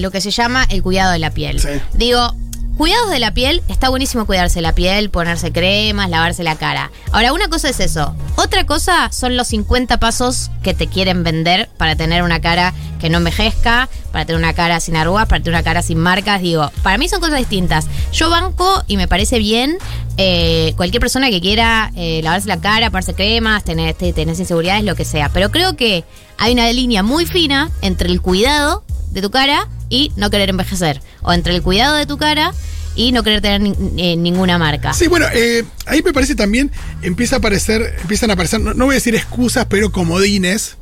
lo 0.00 0.10
que 0.12 0.20
se 0.20 0.30
llama 0.30 0.64
el 0.70 0.84
cuidado 0.84 1.10
de 1.10 1.18
la 1.18 1.32
piel. 1.32 1.58
Sí. 1.58 1.70
Digo, 1.94 2.36
cuidados 2.80 3.10
de 3.10 3.18
la 3.18 3.34
piel, 3.34 3.62
está 3.68 3.90
buenísimo 3.90 4.24
cuidarse 4.24 4.62
la 4.62 4.74
piel, 4.74 5.10
ponerse 5.10 5.52
cremas, 5.52 6.08
lavarse 6.08 6.42
la 6.42 6.56
cara. 6.56 6.90
Ahora, 7.12 7.34
una 7.34 7.48
cosa 7.48 7.68
es 7.68 7.78
eso. 7.78 8.14
Otra 8.36 8.64
cosa 8.64 9.10
son 9.12 9.36
los 9.36 9.48
50 9.48 10.00
pasos 10.00 10.50
que 10.62 10.72
te 10.72 10.86
quieren 10.86 11.22
vender 11.22 11.68
para 11.76 11.94
tener 11.94 12.22
una 12.22 12.40
cara 12.40 12.72
que 12.98 13.10
no 13.10 13.18
envejezca, 13.18 13.90
para 14.12 14.24
tener 14.24 14.38
una 14.40 14.54
cara 14.54 14.80
sin 14.80 14.96
arrugas, 14.96 15.26
para 15.26 15.42
tener 15.42 15.58
una 15.58 15.62
cara 15.62 15.82
sin 15.82 15.98
marcas. 15.98 16.40
Digo, 16.40 16.70
para 16.82 16.96
mí 16.96 17.06
son 17.06 17.20
cosas 17.20 17.36
distintas. 17.38 17.86
Yo 18.14 18.30
banco 18.30 18.82
y 18.86 18.96
me 18.96 19.06
parece 19.06 19.38
bien 19.38 19.76
eh, 20.16 20.72
cualquier 20.78 21.00
persona 21.02 21.28
que 21.28 21.42
quiera 21.42 21.92
eh, 21.96 22.22
lavarse 22.24 22.48
la 22.48 22.62
cara, 22.62 22.88
ponerse 22.88 23.12
cremas, 23.12 23.62
tener, 23.62 23.92
te- 23.92 24.14
tener 24.14 24.38
inseguridades, 24.40 24.84
lo 24.84 24.94
que 24.96 25.04
sea. 25.04 25.28
Pero 25.28 25.50
creo 25.50 25.76
que 25.76 26.02
hay 26.38 26.54
una 26.54 26.72
línea 26.72 27.02
muy 27.02 27.26
fina 27.26 27.70
entre 27.82 28.08
el 28.08 28.22
cuidado 28.22 28.84
de 29.10 29.20
tu 29.20 29.30
cara 29.30 29.68
y 29.90 30.12
no 30.16 30.30
querer 30.30 30.48
envejecer. 30.48 31.02
O 31.20 31.32
entre 31.34 31.54
el 31.54 31.60
cuidado 31.62 31.96
de 31.96 32.06
tu 32.06 32.16
cara 32.16 32.54
y 32.96 33.12
no 33.12 33.22
querer 33.22 33.42
tener 33.42 33.60
ni- 33.60 33.74
eh, 33.98 34.16
ninguna 34.16 34.56
marca. 34.58 34.94
Sí, 34.94 35.06
bueno, 35.08 35.26
eh, 35.34 35.64
ahí 35.86 36.02
me 36.02 36.12
parece 36.14 36.34
también 36.34 36.70
empieza 37.02 37.36
a 37.36 37.38
aparecer, 37.40 37.96
empiezan 38.00 38.30
a 38.30 38.32
aparecer, 38.32 38.60
no, 38.60 38.72
no 38.72 38.86
voy 38.86 38.94
a 38.94 38.96
decir 38.96 39.14
excusas, 39.14 39.66
pero 39.68 39.92
comodines. 39.92 40.76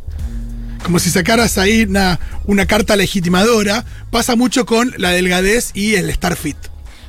Como 0.84 1.00
si 1.00 1.10
sacaras 1.10 1.58
ahí 1.58 1.82
una, 1.82 2.20
una 2.44 2.64
carta 2.66 2.94
legitimadora. 2.94 3.84
Pasa 4.10 4.36
mucho 4.36 4.64
con 4.64 4.94
la 4.96 5.10
delgadez 5.10 5.70
y 5.74 5.96
el 5.96 6.08
estar 6.08 6.36
fit. 6.36 6.56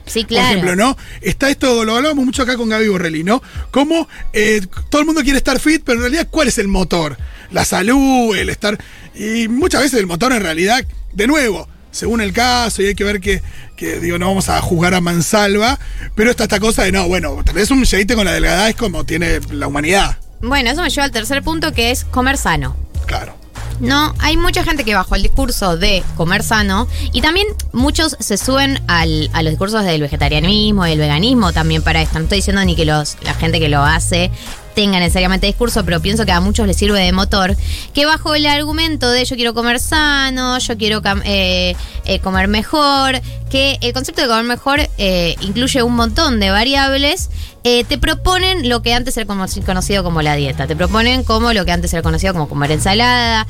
Sí, 0.07 0.21
Por 0.21 0.29
claro. 0.29 0.47
ejemplo, 0.47 0.75
¿no? 0.75 0.97
Está 1.21 1.51
esto, 1.51 1.85
lo 1.85 1.95
hablábamos 1.95 2.25
mucho 2.25 2.41
acá 2.41 2.57
con 2.57 2.67
Gaby 2.67 2.87
Borrelli, 2.87 3.23
¿no? 3.23 3.43
Como 3.69 4.07
eh, 4.33 4.61
todo 4.89 5.01
el 5.01 5.05
mundo 5.05 5.21
quiere 5.21 5.37
estar 5.37 5.59
fit, 5.59 5.83
pero 5.85 5.97
en 5.97 6.01
realidad, 6.01 6.27
¿cuál 6.31 6.47
es 6.47 6.57
el 6.57 6.67
motor? 6.67 7.15
La 7.51 7.63
salud, 7.63 8.35
el 8.35 8.49
estar. 8.49 8.75
Y 9.13 9.47
muchas 9.47 9.83
veces 9.83 9.99
el 9.99 10.07
motor, 10.07 10.33
en 10.33 10.41
realidad, 10.41 10.83
de 11.13 11.27
nuevo, 11.27 11.67
según 11.91 12.21
el 12.21 12.33
caso, 12.33 12.81
y 12.81 12.87
hay 12.87 12.95
que 12.95 13.03
ver 13.03 13.19
que, 13.19 13.41
que, 13.75 13.99
digo, 13.99 14.17
no 14.19 14.27
vamos 14.27 14.49
a 14.49 14.61
juzgar 14.61 14.93
a 14.93 15.01
mansalva, 15.01 15.79
pero 16.15 16.31
está 16.31 16.43
esta 16.43 16.59
cosa 16.59 16.83
de, 16.83 16.91
no, 16.91 17.07
bueno, 17.07 17.41
tenés 17.43 17.71
un 17.71 17.83
lleite 17.83 18.15
con 18.15 18.25
la 18.25 18.31
delgadez 18.33 18.75
como 18.75 19.05
tiene 19.05 19.39
la 19.51 19.67
humanidad. 19.67 20.17
Bueno, 20.41 20.69
eso 20.69 20.81
me 20.81 20.89
lleva 20.89 21.03
al 21.05 21.11
tercer 21.11 21.41
punto 21.43 21.73
que 21.73 21.91
es 21.91 22.05
comer 22.05 22.37
sano. 22.37 22.75
Claro. 23.05 23.35
No, 23.79 24.13
hay 24.19 24.35
mucha 24.35 24.63
gente 24.65 24.83
que 24.83 24.93
bajo 24.93 25.15
el 25.15 25.23
discurso 25.23 25.77
de 25.77 26.03
comer 26.17 26.43
sano 26.43 26.87
y 27.13 27.21
también 27.21 27.47
muchos 27.71 28.17
se 28.19 28.35
suben 28.37 28.81
al- 28.87 29.29
a 29.31 29.41
los 29.41 29.51
discursos 29.51 29.85
del 29.85 30.01
vegetarianismo 30.01 30.85
y 30.85 30.91
el 30.91 30.99
veganismo 30.99 31.53
también 31.53 31.81
para 31.81 32.01
esto. 32.01 32.19
No 32.19 32.23
estoy 32.23 32.39
diciendo 32.39 32.63
ni 32.65 32.75
que 32.75 32.83
los, 32.83 33.17
la 33.21 33.33
gente 33.35 33.59
que 33.59 33.69
lo 33.69 33.81
hace 33.83 34.31
tenga 34.79 34.97
necesariamente 34.99 35.45
discurso, 35.45 35.83
pero 35.83 35.99
pienso 36.01 36.25
que 36.25 36.31
a 36.31 36.39
muchos 36.39 36.65
les 36.65 36.77
sirve 36.77 37.01
de 37.01 37.11
motor, 37.11 37.53
que 37.93 38.05
bajo 38.05 38.33
el 38.33 38.45
argumento 38.45 39.11
de 39.11 39.25
yo 39.25 39.35
quiero 39.35 39.53
comer 39.53 39.77
sano, 39.81 40.57
yo 40.57 40.77
quiero 40.77 41.01
eh, 41.25 41.75
eh, 42.05 42.19
comer 42.19 42.47
mejor, 42.47 43.19
que 43.51 43.77
el 43.81 43.91
concepto 43.91 44.21
de 44.21 44.29
comer 44.29 44.45
mejor 44.45 44.79
eh, 44.97 45.35
incluye 45.41 45.83
un 45.83 45.97
montón 45.97 46.39
de 46.39 46.49
variables, 46.49 47.29
te 47.61 47.97
proponen 47.97 48.69
lo 48.69 48.81
que 48.81 48.93
antes 48.93 49.17
era 49.17 49.27
conocido 49.27 50.01
como 50.01 50.21
la 50.21 50.35
dieta, 50.35 50.65
te 50.65 50.77
proponen 50.77 51.23
como 51.25 51.51
lo 51.51 51.65
que 51.65 51.71
antes 51.73 51.91
era 51.93 52.01
conocido 52.01 52.31
como 52.33 52.47
comer 52.47 52.71
ensalada, 52.71 53.45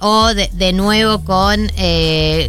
o 0.00 0.32
de, 0.34 0.48
de 0.52 0.72
nuevo 0.72 1.24
con, 1.24 1.66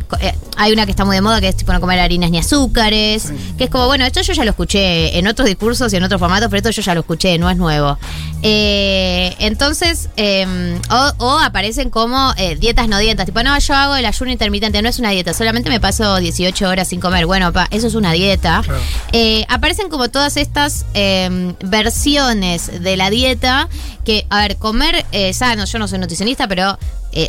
co- 0.08 0.18
hay 0.58 0.72
una 0.74 0.86
que 0.86 0.92
está 0.92 1.06
muy 1.06 1.16
de 1.16 1.22
moda 1.22 1.42
que 1.42 1.48
es 1.48 1.56
tipo 1.56 1.74
no 1.74 1.82
comer 1.82 2.00
harinas 2.00 2.32
ni 2.32 2.38
azúcares, 2.38 3.32
que 3.58 3.66
es 3.66 3.70
como, 3.70 3.88
bueno, 3.88 4.06
esto 4.06 4.22
yo 4.22 4.34
ya 4.34 4.44
lo 4.44 4.52
escuché 4.52 5.18
en 5.18 5.28
otros 5.28 5.48
discursos 5.48 5.92
y 5.94 5.96
en 5.96 6.04
otros 6.04 6.20
formatos, 6.20 6.50
pero 6.50 6.58
esto 6.58 6.72
yo 6.72 6.82
ya 6.82 6.94
lo 6.94 7.02
escuché, 7.02 7.38
no 7.38 7.50
es 7.50 7.58
nuevo. 7.58 7.98
Eh, 8.42 9.36
entonces, 9.40 10.10
eh, 10.18 10.80
o, 10.90 11.26
o 11.26 11.40
aparecen 11.40 11.90
como 11.90 12.34
eh, 12.38 12.56
dietas 12.56 12.88
no 12.88 13.00
dietas, 13.00 13.26
tipo, 13.26 13.42
no, 13.44 13.58
yo 13.58 13.74
hago 13.74 13.96
el 13.96 14.06
ayuno 14.06 14.32
intermitente, 14.32 14.82
no 14.82 14.90
es 14.90 15.00
una 15.00 15.10
dieta, 15.10 15.34
solamente 15.34 15.70
me 15.70 15.80
paso 15.80 16.18
18 16.18 16.68
horas 16.68 16.88
sin 16.88 17.00
comer, 17.00 17.26
bueno, 17.26 17.52
pa, 17.52 17.68
eso 17.72 17.88
es 17.88 17.96
una 17.96 18.12
dieta. 18.12 18.62
Claro. 18.64 18.80
Eh, 19.12 19.46
aparecen 19.50 19.90
como 19.90 20.10
todas 20.10 20.38
estas 20.38 20.86
eh, 20.94 21.54
versiones 21.64 22.82
de 22.82 22.98
la 22.98 23.10
dieta 23.10 23.70
que, 24.04 24.26
a 24.30 24.42
ver, 24.42 24.58
comer 24.58 25.06
eh, 25.12 25.34
sano, 25.34 25.66
yo 25.66 25.80
no 25.80 25.88
soy 25.88 26.00
nutricionista, 26.00 26.48
pero 26.48 26.78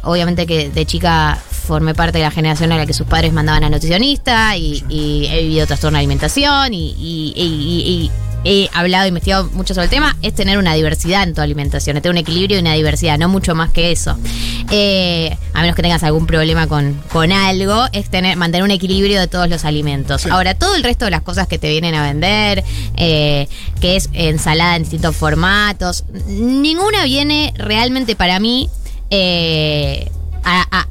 obviamente 0.02 0.46
que 0.46 0.68
de 0.68 0.84
chica 0.84 1.38
formé 1.66 1.94
parte 1.94 2.18
de 2.18 2.24
la 2.24 2.30
generación 2.30 2.72
en 2.72 2.78
la 2.78 2.86
que 2.86 2.92
sus 2.94 3.06
padres 3.06 3.32
mandaban 3.32 3.64
a 3.64 3.68
nutricionista 3.70 4.56
y, 4.56 4.84
y 4.88 5.26
he 5.26 5.42
vivido 5.42 5.66
trastorno 5.66 5.96
de 5.96 6.00
alimentación 6.00 6.72
y, 6.72 6.90
y- 6.98 7.32
y- 7.36 7.42
y- 7.44 8.00
y 8.00 8.10
he 8.48 8.70
hablado, 8.72 9.08
investigado 9.08 9.50
mucho 9.54 9.74
sobre 9.74 9.86
el 9.86 9.90
tema, 9.90 10.16
es 10.22 10.32
tener 10.32 10.56
una 10.58 10.72
diversidad 10.74 11.24
en 11.24 11.34
tu 11.34 11.40
alimentación, 11.40 11.96
es 11.96 12.02
tener 12.04 12.12
un 12.14 12.18
equilibrio 12.18 12.58
y 12.58 12.60
una 12.60 12.74
diversidad, 12.74 13.18
no 13.18 13.28
mucho 13.28 13.56
más 13.56 13.72
que 13.72 13.90
eso. 13.90 14.16
Eh, 14.70 15.36
a 15.52 15.62
menos 15.62 15.74
que 15.74 15.82
tengas 15.82 16.04
algún 16.04 16.26
problema 16.26 16.68
con, 16.68 16.94
con 17.12 17.32
algo, 17.32 17.86
es 17.92 18.08
tener, 18.08 18.36
mantener 18.36 18.62
un 18.62 18.70
equilibrio 18.70 19.18
de 19.18 19.26
todos 19.26 19.48
los 19.48 19.64
alimentos. 19.64 20.22
Sí. 20.22 20.28
Ahora, 20.30 20.54
todo 20.54 20.76
el 20.76 20.84
resto 20.84 21.06
de 21.06 21.10
las 21.10 21.22
cosas 21.22 21.48
que 21.48 21.58
te 21.58 21.68
vienen 21.70 21.96
a 21.96 22.04
vender, 22.04 22.62
eh, 22.96 23.48
que 23.80 23.96
es 23.96 24.10
ensalada 24.12 24.76
en 24.76 24.82
distintos 24.82 25.16
formatos, 25.16 26.04
ninguna 26.28 27.02
viene 27.04 27.52
realmente 27.56 28.14
para 28.14 28.38
mí 28.38 28.68
eh, 29.10 30.08
a- 30.44 30.66
a- 30.70 30.88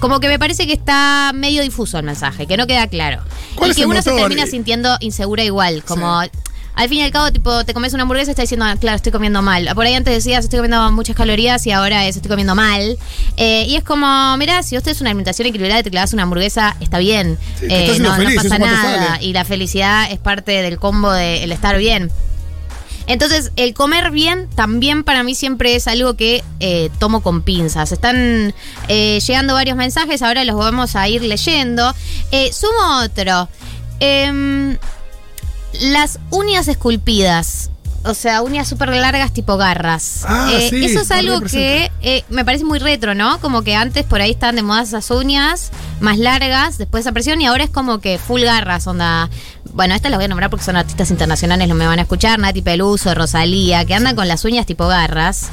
como 0.00 0.20
que 0.20 0.28
me 0.28 0.38
parece 0.38 0.66
que 0.66 0.72
está 0.72 1.32
medio 1.34 1.62
difuso 1.62 1.98
el 1.98 2.04
mensaje, 2.04 2.46
que 2.46 2.56
no 2.56 2.66
queda 2.66 2.86
claro. 2.86 3.22
¿Cuál 3.54 3.72
y 3.72 3.74
que 3.74 3.86
uno 3.86 4.00
se 4.02 4.12
termina 4.12 4.46
sintiendo 4.46 4.96
insegura 5.00 5.42
igual, 5.44 5.82
como... 5.84 6.22
Sí. 6.22 6.30
Al 6.74 6.88
fin 6.88 6.98
y 6.98 7.02
al 7.02 7.10
cabo, 7.10 7.32
tipo, 7.32 7.64
te 7.64 7.74
comes 7.74 7.92
una 7.92 8.04
hamburguesa 8.04 8.30
y 8.30 8.34
estás 8.34 8.44
diciendo, 8.44 8.64
ah, 8.64 8.76
claro, 8.78 8.94
estoy 8.94 9.10
comiendo 9.10 9.42
mal. 9.42 9.68
Por 9.74 9.84
ahí 9.84 9.94
antes 9.94 10.14
decías, 10.14 10.44
estoy 10.44 10.60
comiendo 10.60 10.92
muchas 10.92 11.16
calorías 11.16 11.66
y 11.66 11.72
ahora 11.72 12.06
es, 12.06 12.14
estoy 12.14 12.28
comiendo 12.28 12.54
mal. 12.54 12.96
Eh, 13.36 13.64
y 13.66 13.74
es 13.74 13.82
como, 13.82 14.36
mirá, 14.36 14.62
si 14.62 14.76
usted 14.76 14.92
es 14.92 15.00
una 15.00 15.10
alimentación 15.10 15.48
equilibrada 15.48 15.80
y 15.80 15.82
te 15.82 15.90
clavas 15.90 16.12
una 16.12 16.22
hamburguesa, 16.22 16.76
está 16.78 16.98
bien. 16.98 17.36
Sí, 17.58 17.66
Eh, 17.68 17.96
no, 17.98 18.14
feliz, 18.14 18.36
no 18.36 18.40
eso 18.42 18.48
pasa 18.48 18.58
nada. 18.60 19.18
Y 19.20 19.32
la 19.32 19.44
felicidad 19.44 20.08
es 20.08 20.20
parte 20.20 20.62
del 20.62 20.78
combo 20.78 21.10
del 21.10 21.50
estar 21.50 21.76
bien. 21.78 22.12
Entonces, 23.08 23.52
el 23.56 23.72
comer 23.74 24.10
bien 24.10 24.48
también 24.54 25.02
para 25.02 25.22
mí 25.22 25.34
siempre 25.34 25.74
es 25.74 25.88
algo 25.88 26.14
que 26.14 26.44
eh, 26.60 26.90
tomo 26.98 27.22
con 27.22 27.42
pinzas. 27.42 27.90
Están 27.90 28.54
eh, 28.88 29.18
llegando 29.26 29.54
varios 29.54 29.76
mensajes, 29.76 30.20
ahora 30.22 30.44
los 30.44 30.56
vamos 30.56 30.94
a 30.94 31.08
ir 31.08 31.22
leyendo. 31.22 31.92
Eh, 32.30 32.52
sumo 32.52 33.00
otro. 33.02 33.48
Em, 33.98 34.76
las 35.80 36.18
uñas 36.30 36.68
esculpidas. 36.68 37.70
O 38.04 38.14
sea, 38.14 38.42
uñas 38.42 38.68
súper 38.68 38.90
largas 38.90 39.32
tipo 39.32 39.56
garras. 39.56 40.24
Ah, 40.26 40.48
Eh, 40.52 40.68
sí, 40.70 40.84
eso 40.84 41.00
es 41.00 41.10
algo 41.10 41.40
que 41.40 41.90
eh, 42.00 42.24
me 42.28 42.44
parece 42.44 42.64
muy 42.64 42.78
retro, 42.78 43.14
¿no? 43.14 43.40
Como 43.40 43.62
que 43.62 43.74
antes 43.74 44.04
por 44.04 44.20
ahí 44.20 44.30
estaban 44.30 44.54
de 44.54 44.62
moda 44.62 44.82
esas 44.82 45.10
uñas 45.10 45.72
más 46.00 46.16
largas, 46.16 46.78
después 46.78 47.04
esa 47.04 47.12
presión, 47.12 47.40
y 47.40 47.46
ahora 47.46 47.64
es 47.64 47.70
como 47.70 47.98
que 47.98 48.18
full 48.18 48.42
garras, 48.42 48.86
onda. 48.86 49.28
Bueno, 49.78 49.94
estas 49.94 50.10
las 50.10 50.18
voy 50.18 50.24
a 50.24 50.28
nombrar 50.28 50.50
porque 50.50 50.64
son 50.64 50.74
artistas 50.74 51.08
internacionales, 51.12 51.68
no 51.68 51.76
me 51.76 51.86
van 51.86 52.00
a 52.00 52.02
escuchar, 52.02 52.36
Nati 52.40 52.62
Peluso, 52.62 53.14
Rosalía, 53.14 53.84
que 53.84 53.94
andan 53.94 54.16
con 54.16 54.26
las 54.26 54.44
uñas 54.44 54.66
tipo 54.66 54.88
garras. 54.88 55.50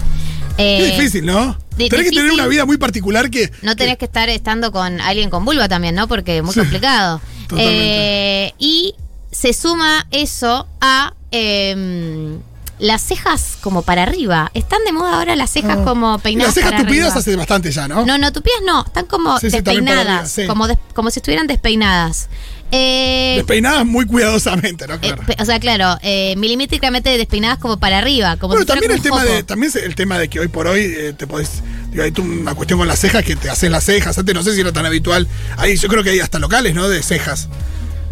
Qué 0.57 0.79
Eh, 0.87 0.95
difícil, 0.97 1.27
¿no? 1.27 1.55
Tenés 1.77 2.05
que 2.09 2.09
tener 2.09 2.31
una 2.31 2.47
vida 2.47 2.65
muy 2.65 2.77
particular 2.77 3.29
que. 3.29 3.51
no 3.61 3.75
tenés 3.75 3.99
que 3.99 4.05
estar 4.05 4.27
estando 4.29 4.71
con 4.71 4.99
alguien 4.99 5.29
con 5.29 5.45
vulva 5.45 5.67
también, 5.69 5.93
¿no? 5.93 6.07
Porque 6.07 6.37
es 6.37 6.43
muy 6.43 6.55
Sí, 6.55 6.59
complicado. 6.61 7.21
Eh, 7.55 8.51
y 8.57 8.95
se 9.31 9.53
suma 9.53 10.07
eso 10.09 10.67
a 10.81 11.13
em, 11.29 12.39
las 12.79 13.03
cejas 13.03 13.59
como 13.61 13.83
para 13.83 14.01
arriba. 14.01 14.49
Están 14.55 14.79
de 14.85 14.91
moda 14.91 15.19
ahora 15.19 15.35
las 15.35 15.51
cejas 15.51 15.77
como 15.85 16.15
Y 16.15 16.19
peinadas. 16.21 16.47
las 16.47 16.55
cejas 16.55 16.71
para 16.71 16.83
tupidas 16.83 17.05
arriba. 17.09 17.19
hace 17.19 17.35
bastante 17.35 17.71
ya, 17.71 17.87
¿no? 17.87 18.03
No, 18.07 18.17
no, 18.17 18.33
tupidas 18.33 18.61
no, 18.65 18.83
están 18.87 19.05
como 19.05 19.37
Sí, 19.39 19.51
sí, 19.51 19.57
despeinadas, 19.57 20.33
arriba, 20.39 20.51
como, 20.51 20.67
des- 20.67 20.79
como 20.95 21.11
si 21.11 21.19
estuvieran 21.19 21.45
despeinadas. 21.45 22.27
Eh, 22.71 23.33
Despeinadas 23.37 23.85
muy 23.85 24.05
cuidadosamente, 24.05 24.87
¿no? 24.87 24.95
eh, 24.95 24.99
Claro. 24.99 25.23
o 25.39 25.45
sea, 25.45 25.59
claro, 25.59 25.97
eh, 26.01 26.35
milimétricamente 26.37 27.15
despeinadas 27.17 27.57
como 27.59 27.77
para 27.77 27.99
arriba. 27.99 28.37
Como 28.37 28.49
bueno, 28.55 28.61
si 28.61 28.67
también 28.67 28.91
el 28.91 29.01
tema 29.01 29.23
de 29.23 29.43
también 29.43 29.71
el 29.83 29.95
tema 29.95 30.17
de 30.17 30.27
que 30.29 30.39
hoy 30.39 30.47
por 30.47 30.67
hoy 30.67 30.81
eh, 30.81 31.13
te 31.17 31.27
podés 31.27 31.61
digo, 31.91 32.03
hay 32.03 32.13
una 32.21 32.55
cuestión 32.55 32.79
con 32.79 32.87
las 32.87 32.99
cejas 32.99 33.23
que 33.23 33.35
te 33.35 33.49
hacen 33.49 33.71
las 33.71 33.83
cejas. 33.85 34.17
Antes 34.17 34.33
no 34.35 34.43
sé 34.43 34.53
si 34.55 34.61
era 34.61 34.73
tan 34.73 34.85
habitual. 34.85 35.27
Ahí 35.57 35.77
yo 35.77 35.87
creo 35.87 36.03
que 36.03 36.09
hay 36.09 36.19
hasta 36.19 36.39
locales, 36.39 36.73
¿no? 36.75 36.89
De 36.89 37.01
cejas. 37.03 37.47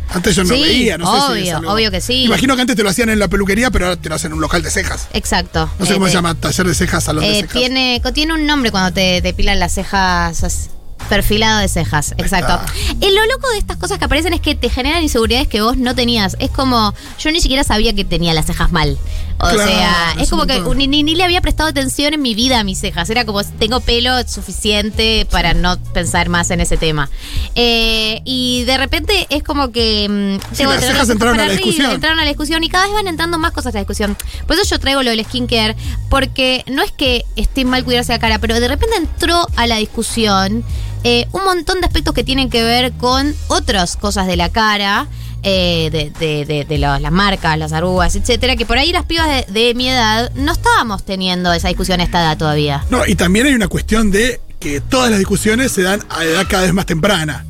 Antes 0.10 0.36
yo 0.36 0.44
no 0.44 0.54
Sí, 0.54 0.62
veía, 0.62 0.98
no 0.98 1.06
sé 1.08 1.12
si 1.12 1.24
es 1.24 1.32
obvio, 1.32 1.58
algo- 1.58 1.74
obvio 1.74 1.90
que 1.92 2.00
sí. 2.02 2.26
Imagino 2.26 2.56
que 2.56 2.62
antes 2.62 2.76
te 2.76 2.84
lo 2.84 2.90
hacían 2.90 3.10
en 3.10 3.18
la 3.20 3.30
peluquería, 3.30 3.72
pero 3.72 3.86
ahora 3.88 4.00
te 4.00 4.10
lo 4.10 4.16
hacen 4.16 4.30
en 4.30 4.34
un 4.36 4.42
local 4.42 4.62
de 4.62 4.70
cejas. 4.70 5.08
Exacto. 5.14 5.70
No 5.80 5.86
sé 5.86 5.94
Eh, 5.94 5.96
cómo 5.96 6.06
se 6.06 6.12
de- 6.12 6.16
llama, 6.18 6.36
taller 6.36 6.68
de 6.68 6.76
cejas, 6.76 7.04
salón 7.06 7.24
de 7.24 7.32
Eh, 7.32 7.36
cejas. 7.42 7.54
tiene, 7.54 8.02
tiene 8.14 8.34
un 8.36 8.46
nombre 8.46 8.70
cuando 8.70 8.94
te 8.94 9.22
depilan 9.22 9.60
las 9.60 9.74
cejas. 9.74 10.70
Perfilado 11.10 11.60
de 11.60 11.68
cejas, 11.68 12.14
exacto. 12.18 12.60
Eh, 13.02 13.12
lo 13.12 13.26
loco 13.28 13.50
de 13.52 13.58
estas 13.60 13.78
cosas 13.78 14.00
que 14.00 14.06
aparecen 14.06 14.34
es 14.34 14.42
que 14.42 14.56
te 14.56 14.70
generan 14.70 15.04
inseguridades 15.04 15.48
que 15.48 15.62
vos 15.62 15.78
no 15.78 15.94
tenías. 15.96 16.36
Es 16.40 16.50
como, 16.50 16.94
yo 17.20 17.32
ni 17.32 17.40
siquiera 17.42 17.64
sabía 17.64 17.94
que 17.94 18.04
tenía 18.06 18.34
las 18.34 18.46
cejas 18.48 18.72
mal. 18.72 18.98
O 19.40 19.50
Claro, 19.50 19.66
sea, 19.68 20.14
es 20.18 20.24
es 20.24 20.30
como 20.30 20.46
que 20.46 20.62
ni, 20.76 20.88
ni- 20.88 21.04
ni 21.04 21.16
le 21.16 21.24
había 21.24 21.42
prestado 21.42 21.68
atención 21.70 22.14
en 22.14 22.22
mi 22.22 22.34
vida 22.36 22.60
a 22.60 22.64
mis 22.64 22.80
cejas. 22.80 23.10
Era 23.10 23.26
como, 23.26 23.44
tengo 23.44 23.80
pelo 23.82 24.12
suficiente 24.28 25.28
para 25.30 25.54
no 25.54 25.78
pensar 25.94 26.30
más 26.30 26.50
en 26.52 26.62
ese 26.62 26.78
tema. 26.78 27.10
Eh, 27.56 28.22
y 28.24 28.64
de 28.64 28.78
repente 28.78 29.28
es 29.30 29.44
como 29.44 29.72
que... 29.72 30.08
mm, 30.10 30.42
Sí, 30.52 30.58
tengo 30.58 30.74
las 30.74 30.86
cejas 30.86 31.10
entraron 31.10 31.36
para 31.36 31.44
a 31.44 31.48
la 31.48 31.54
arriba, 31.54 31.66
discusión. 31.68 31.92
entraron 31.92 32.20
a 32.20 32.24
la 32.24 32.28
discusión 32.30 32.64
y 32.64 32.70
cada 32.70 32.86
vez 32.86 32.94
van 32.94 33.08
entrando 33.08 33.38
más 33.38 33.52
cosas 33.52 33.74
a 33.74 33.78
la 33.78 33.82
discusión. 33.82 34.16
Por 34.48 34.56
eso 34.58 34.64
yo 34.70 34.80
traigo 34.80 35.04
lo 35.04 35.10
del 35.12 35.24
skincare, 35.26 35.76
porque 36.10 36.64
no 36.72 36.82
es 36.82 36.92
que 36.92 37.26
esté 37.36 37.66
mal 37.66 37.84
cuidarse 37.84 38.14
la 38.14 38.20
cara, 38.20 38.40
pero 38.40 38.60
de 38.60 38.68
repente 38.68 38.96
entró 38.96 39.46
a 39.56 39.68
la 39.68 39.78
discusión 39.78 40.64
eh, 41.04 41.28
un 41.32 41.44
montón 41.44 41.82
de 41.82 41.88
aspectos 41.88 42.14
que 42.14 42.24
tienen 42.24 42.50
que 42.50 42.64
ver 42.64 42.92
con 42.94 43.34
otras 43.48 43.96
cosas 43.98 44.28
de 44.28 44.36
la 44.38 44.50
cara. 44.50 45.08
eh, 45.46 45.90
de, 45.92 46.10
de- 46.26 46.46
de- 46.46 46.64
de 46.64 46.78
las 46.78 47.12
marcas, 47.12 47.58
las 47.58 47.74
arrugas, 47.74 48.16
etcétera, 48.16 48.56
que 48.56 48.66
por 48.66 48.78
ahí 48.78 48.94
las 48.94 49.04
pibas 49.04 49.28
de, 49.46 49.74
mi 49.76 49.90
edad 49.90 50.32
no 50.36 50.54
estábamos 50.54 51.04
teniendo 51.04 51.52
esa 51.52 51.68
discusión 51.68 52.00
a 52.00 52.04
esta 52.06 52.22
edad 52.22 52.38
todavía. 52.38 52.86
No, 52.90 53.06
y 53.06 53.16
también 53.16 53.48
hay 53.48 53.54
una 53.54 53.68
cuestión 53.68 54.10
de 54.10 54.40
que 54.62 54.80
todas 54.80 55.10
las 55.10 55.20
discusiones 55.20 55.74
se 55.74 55.82
dan 55.82 56.02
a 56.10 56.24
edad 56.24 56.46
cada 56.48 56.64
vez 56.64 56.74
más 56.74 56.86
temprana. 56.86 57.46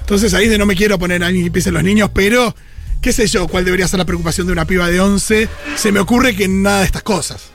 Entonces 0.00 0.34
ahí 0.34 0.48
de 0.48 0.58
no 0.58 0.66
me 0.66 0.76
quiero 0.76 0.98
poner 0.98 1.24
a 1.24 1.30
mí 1.30 1.42
que 1.44 1.50
piensen 1.50 1.72
los 1.72 1.82
niños, 1.84 2.10
pero 2.12 2.54
qué 3.00 3.14
sé 3.14 3.26
yo, 3.28 3.48
cuál 3.48 3.64
debería 3.64 3.88
ser 3.88 3.98
la 3.98 4.04
preocupación 4.04 4.46
de 4.46 4.52
una 4.52 4.66
piba 4.66 4.88
de 4.88 5.00
11. 5.00 5.48
Se 5.76 5.92
me 5.92 6.00
ocurre 6.00 6.36
que 6.36 6.48
nada 6.48 6.80
de 6.80 6.84
estas 6.84 7.02
cosas. 7.02 7.49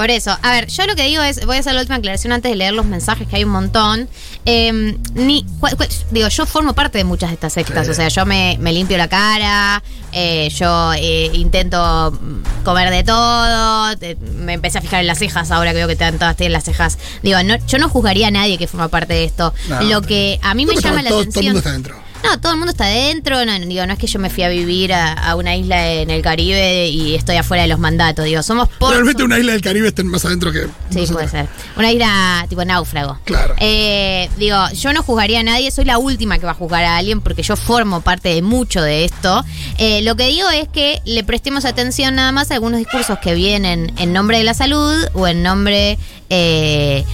Por 0.00 0.10
eso, 0.10 0.34
a 0.42 0.52
ver, 0.52 0.66
yo 0.68 0.86
lo 0.86 0.96
que 0.96 1.02
digo 1.02 1.22
es, 1.22 1.44
voy 1.44 1.58
a 1.58 1.60
hacer 1.60 1.74
la 1.74 1.80
última 1.82 1.96
aclaración 1.96 2.32
antes 2.32 2.50
de 2.50 2.56
leer 2.56 2.72
los 2.72 2.86
mensajes, 2.86 3.28
que 3.28 3.36
hay 3.36 3.44
un 3.44 3.50
montón. 3.50 4.08
Eh, 4.46 4.96
ni, 5.12 5.44
cual- 5.60 5.76
cual- 5.76 5.90
digo, 6.10 6.26
yo 6.28 6.46
formo 6.46 6.72
parte 6.72 6.96
de 6.96 7.04
muchas 7.04 7.28
de 7.28 7.34
estas 7.34 7.52
sectas, 7.52 7.86
o 7.86 7.92
sea, 7.92 8.08
yo 8.08 8.24
me, 8.24 8.56
me 8.60 8.72
limpio 8.72 8.96
la 8.96 9.08
cara, 9.08 9.82
eh, 10.12 10.48
yo 10.56 10.94
eh, 10.94 11.30
intento 11.34 12.12
mm, 12.18 12.64
comer 12.64 12.88
de 12.88 13.04
todo, 13.04 13.94
me 14.38 14.54
empecé 14.54 14.78
a 14.78 14.80
fijar 14.80 15.00
en 15.02 15.06
las 15.06 15.18
cejas, 15.18 15.50
ahora 15.50 15.72
que 15.72 15.76
veo 15.76 15.88
que 15.88 15.96
te- 15.96 16.12
todas 16.12 16.34
tienen 16.34 16.54
las 16.54 16.64
cejas. 16.64 16.96
Digo, 17.22 17.42
no, 17.42 17.56
yo 17.66 17.76
no 17.76 17.90
juzgaría 17.90 18.28
a 18.28 18.30
nadie 18.30 18.56
que 18.56 18.66
forma 18.66 18.88
parte 18.88 19.12
de 19.12 19.24
esto. 19.24 19.52
No, 19.68 19.82
lo 19.82 20.00
que 20.00 20.40
a 20.42 20.54
mí 20.54 20.64
me 20.64 20.72
Todo- 20.72 20.82
llama 20.82 21.02
la 21.02 21.10
atención... 21.10 21.32
Todo 21.32 21.40
el 21.40 21.46
mundo 21.48 21.58
está 21.58 21.72
dentro. 21.72 22.09
No, 22.22 22.38
todo 22.40 22.52
el 22.52 22.58
mundo 22.58 22.72
está 22.72 22.84
adentro. 22.84 23.44
No, 23.44 23.58
digo, 23.58 23.86
no 23.86 23.92
es 23.92 23.98
que 23.98 24.06
yo 24.06 24.18
me 24.18 24.30
fui 24.30 24.42
a 24.42 24.48
vivir 24.48 24.92
a, 24.92 25.12
a 25.12 25.36
una 25.36 25.56
isla 25.56 25.90
en 25.90 26.10
el 26.10 26.22
Caribe 26.22 26.88
y 26.88 27.14
estoy 27.14 27.36
afuera 27.36 27.62
de 27.62 27.68
los 27.68 27.78
mandatos. 27.78 28.24
Digo, 28.24 28.42
somos 28.42 28.68
por. 28.68 28.92
Realmente 28.92 29.22
una 29.22 29.38
isla 29.38 29.52
del 29.52 29.62
Caribe 29.62 29.88
está 29.88 30.02
más 30.04 30.24
adentro 30.24 30.52
que. 30.52 30.60
Sí, 30.90 31.00
nosotros. 31.00 31.10
puede 31.10 31.28
ser. 31.28 31.48
Una 31.76 31.92
isla 31.92 32.46
tipo 32.48 32.64
náufrago. 32.64 33.18
Claro. 33.24 33.54
Eh, 33.58 34.28
digo, 34.36 34.56
yo 34.72 34.92
no 34.92 35.02
juzgaría 35.02 35.40
a 35.40 35.42
nadie, 35.42 35.70
soy 35.70 35.84
la 35.84 35.98
última 35.98 36.38
que 36.38 36.46
va 36.46 36.52
a 36.52 36.54
juzgar 36.54 36.84
a 36.84 36.96
alguien 36.96 37.20
porque 37.20 37.42
yo 37.42 37.56
formo 37.56 38.00
parte 38.00 38.28
de 38.30 38.42
mucho 38.42 38.82
de 38.82 39.04
esto. 39.04 39.44
Eh, 39.78 40.02
lo 40.02 40.16
que 40.16 40.26
digo 40.26 40.48
es 40.50 40.68
que 40.68 41.00
le 41.04 41.24
prestemos 41.24 41.64
atención 41.64 42.14
nada 42.14 42.32
más 42.32 42.50
a 42.50 42.54
algunos 42.54 42.78
discursos 42.78 43.18
que 43.18 43.34
vienen 43.34 43.92
en 43.96 44.12
nombre 44.12 44.38
de 44.38 44.44
la 44.44 44.54
salud 44.54 44.96
o 45.14 45.26
en 45.26 45.42
nombre 45.42 45.98
eh, 46.28 47.04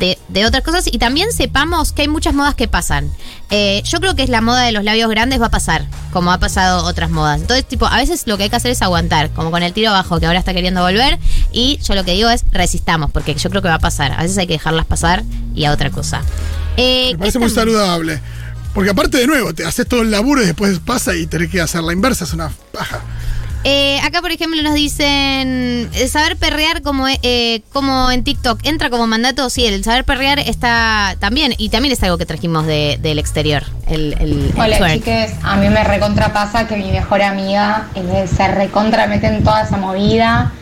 de, 0.00 0.18
de 0.28 0.46
otras 0.46 0.62
cosas 0.62 0.86
y 0.90 0.98
también 0.98 1.32
sepamos 1.32 1.92
que 1.92 2.02
hay 2.02 2.08
muchas 2.08 2.34
modas 2.34 2.54
que 2.54 2.68
pasan. 2.68 3.10
Eh, 3.50 3.82
yo 3.84 4.00
creo 4.00 4.14
que 4.14 4.22
es 4.22 4.28
la 4.28 4.40
moda 4.40 4.62
de 4.62 4.72
los 4.72 4.84
labios 4.84 5.08
grandes 5.08 5.40
va 5.40 5.46
a 5.46 5.50
pasar, 5.50 5.86
como 6.12 6.32
ha 6.32 6.38
pasado 6.38 6.84
otras 6.84 7.10
modas. 7.10 7.40
Entonces, 7.40 7.66
tipo, 7.66 7.86
a 7.86 7.96
veces 7.96 8.26
lo 8.26 8.36
que 8.36 8.44
hay 8.44 8.50
que 8.50 8.56
hacer 8.56 8.72
es 8.72 8.82
aguantar, 8.82 9.30
como 9.30 9.50
con 9.50 9.62
el 9.62 9.72
tiro 9.72 9.90
abajo 9.90 10.18
que 10.20 10.26
ahora 10.26 10.38
está 10.38 10.52
queriendo 10.52 10.82
volver. 10.82 11.18
Y 11.52 11.78
yo 11.82 11.94
lo 11.94 12.04
que 12.04 12.12
digo 12.12 12.28
es 12.28 12.44
resistamos, 12.50 13.10
porque 13.10 13.34
yo 13.34 13.48
creo 13.50 13.62
que 13.62 13.68
va 13.68 13.74
a 13.74 13.78
pasar. 13.78 14.12
A 14.12 14.22
veces 14.22 14.36
hay 14.38 14.46
que 14.46 14.54
dejarlas 14.54 14.86
pasar 14.86 15.22
y 15.54 15.64
a 15.64 15.72
otra 15.72 15.90
cosa. 15.90 16.22
Eh, 16.76 17.10
Me 17.12 17.18
parece 17.18 17.38
muy 17.38 17.50
saludable. 17.50 18.20
Porque 18.74 18.90
aparte, 18.90 19.16
de 19.16 19.26
nuevo, 19.26 19.54
te 19.54 19.64
haces 19.64 19.88
todo 19.88 20.02
el 20.02 20.10
laburo 20.10 20.42
y 20.42 20.46
después 20.46 20.78
pasa 20.80 21.14
y 21.14 21.26
tenés 21.26 21.50
que 21.50 21.62
hacer 21.62 21.82
la 21.82 21.94
inversa, 21.94 22.24
es 22.24 22.34
una 22.34 22.50
paja. 22.72 23.00
Eh, 23.68 23.98
acá, 24.04 24.20
por 24.22 24.30
ejemplo, 24.30 24.62
nos 24.62 24.74
dicen 24.74 25.90
eh, 25.92 26.06
saber 26.08 26.36
perrear 26.36 26.82
como, 26.82 27.06
eh, 27.08 27.62
como 27.72 28.12
en 28.12 28.22
TikTok. 28.22 28.60
¿Entra 28.62 28.90
como 28.90 29.08
mandato? 29.08 29.50
Sí, 29.50 29.66
el 29.66 29.82
saber 29.82 30.04
perrear 30.04 30.38
está 30.38 31.16
también. 31.18 31.52
Y 31.58 31.70
también 31.70 31.92
es 31.92 32.00
algo 32.04 32.16
que 32.16 32.26
trajimos 32.26 32.64
de- 32.66 32.96
del 33.02 33.18
exterior. 33.18 33.64
El, 33.88 34.14
el, 34.20 34.52
el 34.54 34.60
Hola 34.60 34.92
chiques, 34.94 35.32
a 35.42 35.56
mí 35.56 35.68
me 35.68 35.82
recontrapasa 35.82 36.68
que 36.68 36.76
mi 36.76 36.92
mejor 36.92 37.22
amiga 37.22 37.88
eh, 37.96 38.28
se 38.32 38.46
recontra 38.46 39.08
mete 39.08 39.26
en 39.26 39.42
toda 39.42 39.62
esa 39.62 39.76
movida, 39.78 40.52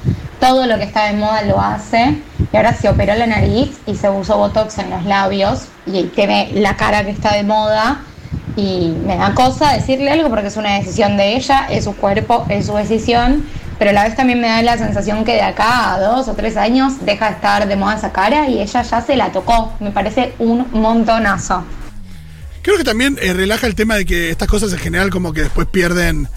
todo 0.40 0.66
lo 0.66 0.78
que 0.78 0.84
está 0.84 1.04
de 1.04 1.12
moda 1.12 1.42
lo 1.42 1.60
hace 1.60 2.16
y 2.52 2.56
ahora 2.56 2.74
se 2.74 2.88
operó 2.88 3.14
la 3.16 3.26
nariz 3.26 3.68
y 3.86 3.96
se 3.96 4.08
puso 4.10 4.38
botox 4.38 4.78
en 4.78 4.88
los 4.88 5.04
labios 5.04 5.66
y 5.86 6.04
tiene 6.04 6.50
la 6.54 6.76
cara 6.76 7.04
que 7.04 7.10
está 7.10 7.34
de 7.34 7.42
moda 7.42 8.00
y 8.56 8.94
me 9.04 9.16
da 9.16 9.34
cosa 9.34 9.72
decirle 9.72 10.10
algo 10.10 10.28
porque 10.28 10.48
es 10.48 10.56
una 10.56 10.78
decisión 10.78 11.16
de 11.16 11.36
ella, 11.36 11.66
es 11.70 11.84
su 11.84 11.96
cuerpo, 11.96 12.46
es 12.48 12.66
su 12.66 12.74
decisión 12.74 13.44
pero 13.78 13.90
a 13.90 13.92
la 13.92 14.04
vez 14.04 14.14
también 14.14 14.40
me 14.40 14.48
da 14.48 14.62
la 14.62 14.78
sensación 14.78 15.24
que 15.24 15.32
de 15.32 15.42
acá 15.42 15.94
a 15.94 16.00
dos 16.00 16.28
o 16.28 16.34
tres 16.34 16.56
años 16.56 17.04
deja 17.04 17.26
de 17.26 17.32
estar 17.32 17.66
de 17.66 17.76
moda 17.76 17.96
esa 17.96 18.12
cara 18.12 18.48
y 18.48 18.60
ella 18.60 18.82
ya 18.82 19.00
se 19.00 19.16
la 19.16 19.32
tocó. 19.32 19.72
Me 19.80 19.90
parece 19.90 20.32
un 20.38 20.66
montonazo. 20.72 21.64
Creo 22.62 22.78
que 22.78 22.84
también 22.84 23.18
eh, 23.20 23.32
relaja 23.32 23.66
el 23.66 23.74
tema 23.74 23.96
de 23.96 24.04
que 24.04 24.30
estas 24.30 24.48
cosas 24.48 24.72
en 24.72 24.78
general 24.78 25.10
como 25.10 25.32
que 25.32 25.42
después 25.42 25.66
pierden, 25.66 26.28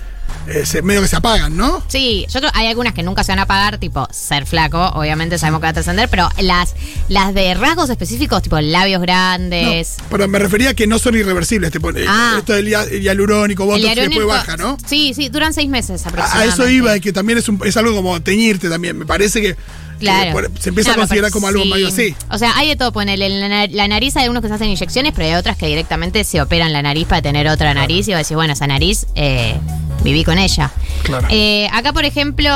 eh, 0.47 0.65
se- 0.65 0.81
medio 0.81 1.01
que 1.01 1.07
se 1.07 1.15
apagan, 1.15 1.55
¿no? 1.57 1.83
Sí, 1.87 2.25
yo 2.33 2.39
creo 2.39 2.51
hay 2.53 2.67
algunas 2.67 2.93
que 2.93 3.03
nunca 3.03 3.23
se 3.23 3.31
van 3.31 3.39
a 3.39 3.45
pagar, 3.45 3.77
tipo 3.77 4.07
ser 4.11 4.45
flaco, 4.45 4.87
obviamente 4.95 5.37
sabemos 5.37 5.59
que 5.61 5.65
va 5.65 5.69
a 5.69 5.73
trascender, 5.73 6.09
pero 6.09 6.29
las, 6.39 6.73
las 7.09 7.33
de 7.33 7.53
rasgos 7.53 7.89
específicos, 7.89 8.41
tipo 8.41 8.59
labios 8.59 8.99
No, 8.99 9.03
grandes. 9.03 9.95
pero 10.09 10.27
me 10.27 10.39
refería 10.39 10.69
a 10.69 10.73
que 10.73 10.87
no 10.87 10.99
son 10.99 11.15
irreversibles. 11.15 11.71
Tipo, 11.71 11.89
eh, 11.91 12.05
Ah. 12.07 12.35
Esto 12.39 12.53
del 12.53 12.67
hia- 12.67 12.87
hialurónico, 12.89 13.65
botox, 13.65 13.93
que 13.93 14.01
después 14.01 14.25
baja, 14.27 14.57
¿no? 14.57 14.77
Sí, 14.85 15.13
sí, 15.15 15.29
duran 15.29 15.53
seis 15.53 15.69
meses 15.69 16.05
A, 16.05 16.07
a 16.07 16.09
aproximadamente. 16.09 16.53
eso 16.63 16.69
iba, 16.69 16.95
y 16.97 17.01
que 17.01 17.11
también 17.13 17.37
es, 17.39 17.49
un- 17.49 17.61
es 17.65 17.75
algo 17.77 17.95
como 17.95 18.19
teñirte 18.21 18.69
también. 18.69 18.97
Me 18.97 19.05
parece 19.05 19.41
que, 19.41 19.55
Claro. 19.99 20.39
se 20.59 20.69
empieza 20.69 20.91
No, 20.91 20.95
a 20.95 20.97
considerar 20.99 21.31
como 21.31 21.47
algo 21.47 21.63
sí. 21.63 21.69
medio 21.69 21.87
así. 21.87 22.15
O 22.29 22.37
sea, 22.37 22.55
hay 22.57 22.69
de 22.69 22.75
todo. 22.75 22.91
Ponele 22.91 23.29
la, 23.29 23.49
na- 23.49 23.67
la 23.67 23.87
nariz, 23.87 24.15
hay 24.15 24.23
algunos 24.23 24.41
que 24.43 24.47
se 24.47 24.53
hacen 24.53 24.69
inyecciones, 24.69 25.11
pero 25.15 25.27
hay 25.27 25.33
otras 25.33 25.57
que 25.57 25.65
directamente 25.65 26.23
se 26.23 26.39
operan 26.41 26.71
la 26.71 26.81
nariz 26.83 27.07
para 27.07 27.21
tener 27.23 27.47
otra 27.47 27.73
nariz. 27.73 28.07
Y 28.07 28.11
vos 28.11 28.19
decís, 28.19 28.35
bueno, 28.35 28.53
esa 28.53 28.67
nariz, 28.67 29.07
eh, 29.15 29.55
viví 30.03 30.23
con 30.23 30.37
ella. 30.37 30.71
Claro. 31.03 31.27
Eh, 31.29 31.67
acá, 31.73 31.93
por 31.93 32.05
ejemplo. 32.05 32.49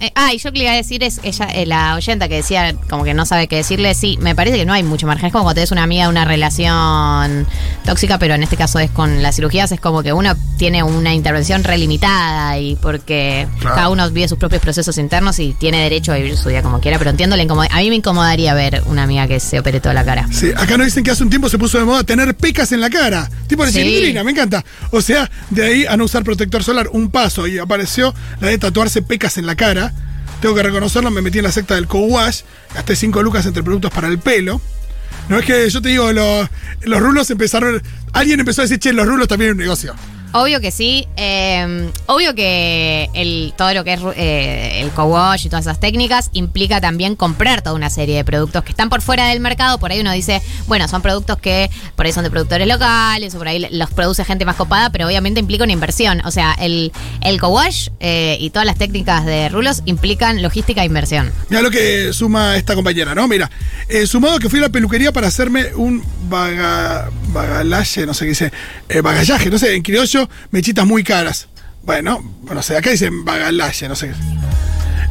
eh, 0.00 0.12
ah, 0.14 0.32
y 0.32 0.38
yo 0.38 0.52
que 0.52 0.58
le 0.58 0.64
iba 0.64 0.72
a 0.72 0.76
decir 0.76 1.02
es 1.02 1.20
ella, 1.22 1.46
eh, 1.52 1.66
la 1.66 1.94
oyenta 1.94 2.28
que 2.28 2.36
decía, 2.36 2.74
como 2.88 3.04
que 3.04 3.14
no 3.14 3.24
sabe 3.26 3.48
qué 3.48 3.56
decirle. 3.56 3.94
Sí, 3.94 4.18
me 4.20 4.34
parece 4.34 4.56
que 4.56 4.64
no 4.64 4.72
hay 4.72 4.82
mucho 4.82 5.06
margen. 5.06 5.26
Es 5.26 5.32
como 5.32 5.44
cuando 5.44 5.56
tenés 5.56 5.70
una 5.72 5.82
amiga, 5.82 6.08
una 6.08 6.24
relación 6.24 7.46
tóxica, 7.84 8.18
pero 8.18 8.34
en 8.34 8.42
este 8.42 8.56
caso 8.56 8.78
es 8.78 8.90
con 8.90 9.22
las 9.22 9.36
cirugías. 9.36 9.72
Es 9.72 9.80
como 9.80 10.02
que 10.02 10.12
uno 10.12 10.34
tiene 10.58 10.82
una 10.82 11.14
intervención 11.14 11.64
relimitada 11.64 12.58
y 12.58 12.76
porque 12.76 13.46
Claro. 13.60 13.74
cada 13.76 13.88
uno 13.90 14.10
vive 14.10 14.28
sus 14.28 14.38
propios 14.38 14.62
procesos 14.62 14.96
internos 14.98 15.38
y 15.38 15.52
tiene 15.54 15.78
derecho 15.82 16.12
a 16.12 16.16
vivir 16.16 16.36
su 16.36 16.48
vida 16.48 16.62
como 16.62 16.80
quiera, 16.80 16.98
pero 16.98 17.10
entiendo 17.10 17.36
la 17.36 17.42
incomodidad. 17.42 17.76
A 17.76 17.80
mí 17.80 17.88
me 17.90 17.96
incomodaría 17.96 18.54
ver 18.54 18.82
una 18.86 19.02
amiga 19.04 19.26
que 19.26 19.40
se 19.40 19.58
opere 19.60 19.80
toda 19.80 19.94
la 19.94 20.04
cara. 20.04 20.26
Sí, 20.32 20.50
acá 20.56 20.76
nos 20.76 20.86
dicen 20.86 21.04
que 21.04 21.10
hace 21.10 21.22
un 21.22 21.30
tiempo 21.30 21.48
se 21.48 21.58
puso 21.58 21.78
de 21.78 21.84
moda 21.84 22.04
tener 22.04 22.34
pecas 22.36 22.72
en 22.72 22.80
la 22.80 22.90
cara. 22.90 23.28
Tipo 23.46 23.64
de 23.64 23.72
Sí. 23.72 23.78
cilindrina, 23.80 24.24
me 24.24 24.30
encanta. 24.32 24.64
O 24.90 25.00
sea, 25.00 25.30
de 25.50 25.64
ahí 25.66 25.86
a 25.86 25.96
no 25.96 26.04
usar 26.04 26.24
protector 26.24 26.62
solar, 26.64 26.81
un 26.88 27.10
paso. 27.10 27.46
Y 27.46 27.58
apareció 27.58 28.14
la 28.40 28.48
de 28.48 28.58
tatuarse 28.58 29.02
pecas 29.02 29.38
en 29.38 29.46
la 29.46 29.56
cara. 29.56 29.92
Tengo 30.40 30.54
que 30.54 30.62
reconocerlo, 30.62 31.10
me 31.10 31.22
metí 31.22 31.38
en 31.38 31.44
la 31.44 31.52
secta 31.52 31.74
del 31.74 31.86
co-wash. 31.86 32.42
Gasté 32.74 32.96
5 32.96 33.22
lucas 33.22 33.46
entre 33.46 33.62
productos 33.62 33.92
para 33.92 34.08
el 34.08 34.18
pelo. 34.18 34.60
No 35.28 35.38
es 35.38 35.44
que 35.44 35.68
yo 35.70 35.80
te 35.80 35.90
digo, 35.90 36.12
los, 36.12 36.48
los 36.82 37.00
rulos 37.00 37.30
empezaron. 37.30 37.82
Alguien 38.12 38.40
empezó 38.40 38.62
a 38.62 38.64
decir, 38.64 38.78
che, 38.78 38.92
los 38.92 39.06
rulos 39.06 39.28
también 39.28 39.50
es 39.50 39.54
un 39.54 39.60
negocio. 39.60 39.94
Obvio 40.32 40.60
que 40.60 40.70
sí. 40.70 41.06
eh, 41.16 41.90
obvio 42.06 42.34
que 42.34 43.08
el, 43.14 43.52
todo 43.56 43.74
lo 43.74 43.84
que 43.84 43.92
es 43.94 44.00
eh, 44.16 44.80
el 44.82 44.90
co-wash 44.90 45.46
y 45.46 45.48
todas 45.48 45.66
esas 45.66 45.80
técnicas 45.80 46.30
implica 46.32 46.80
también 46.80 47.16
comprar 47.16 47.62
toda 47.62 47.74
una 47.74 47.90
serie 47.90 48.16
de 48.16 48.24
productos 48.24 48.64
que 48.64 48.70
están 48.70 48.88
por 48.88 49.02
fuera 49.02 49.26
del 49.28 49.40
mercado. 49.40 49.78
Por 49.78 49.92
ahí 49.92 50.00
uno 50.00 50.12
dice, 50.12 50.42
bueno, 50.66 50.88
son 50.88 51.02
productos 51.02 51.38
que 51.38 51.70
por 51.96 52.06
ahí 52.06 52.12
son 52.12 52.24
de 52.24 52.30
productores 52.30 52.66
locales 52.66 53.34
o 53.34 53.38
por 53.38 53.48
ahí 53.48 53.66
los 53.70 53.90
produce 53.90 54.24
gente 54.24 54.44
más 54.44 54.56
copada, 54.56 54.90
pero 54.90 55.06
obviamente 55.06 55.40
implica 55.40 55.64
una 55.64 55.72
inversión. 55.72 56.22
O 56.24 56.30
sea, 56.30 56.54
el, 56.58 56.92
el 57.20 57.40
co-wash 57.40 57.88
eh, 58.00 58.36
y 58.40 58.50
todas 58.50 58.66
las 58.66 58.76
técnicas 58.76 59.24
de 59.24 59.48
rulos 59.48 59.82
implican 59.84 60.42
logística 60.42 60.82
e 60.82 60.86
inversión. 60.86 61.32
Mira 61.48 61.62
lo 61.62 61.70
que 61.70 62.12
suma 62.12 62.56
esta 62.56 62.74
compañera, 62.74 63.14
¿no? 63.14 63.28
Mira, 63.28 63.50
eh, 63.88 64.06
sumado 64.06 64.38
que 64.38 64.48
fui 64.48 64.58
a 64.58 64.62
la 64.62 64.68
peluquería 64.70 65.12
para 65.12 65.28
hacerme 65.28 65.74
un 65.74 66.02
bagalaje, 66.28 68.06
no 68.06 68.14
sé 68.14 68.24
qué 68.24 68.28
dice, 68.30 68.52
eh, 68.88 69.00
bagallaje, 69.00 69.50
no 69.50 69.58
sé, 69.58 69.74
en 69.74 69.82
criollo, 69.82 70.21
mechitas 70.50 70.86
muy 70.86 71.04
caras. 71.04 71.48
Bueno, 71.82 72.22
no 72.42 72.62
sé, 72.62 72.76
acá 72.76 72.90
dicen 72.90 73.24
bagalaje, 73.24 73.88
no 73.88 73.96
sé. 73.96 74.12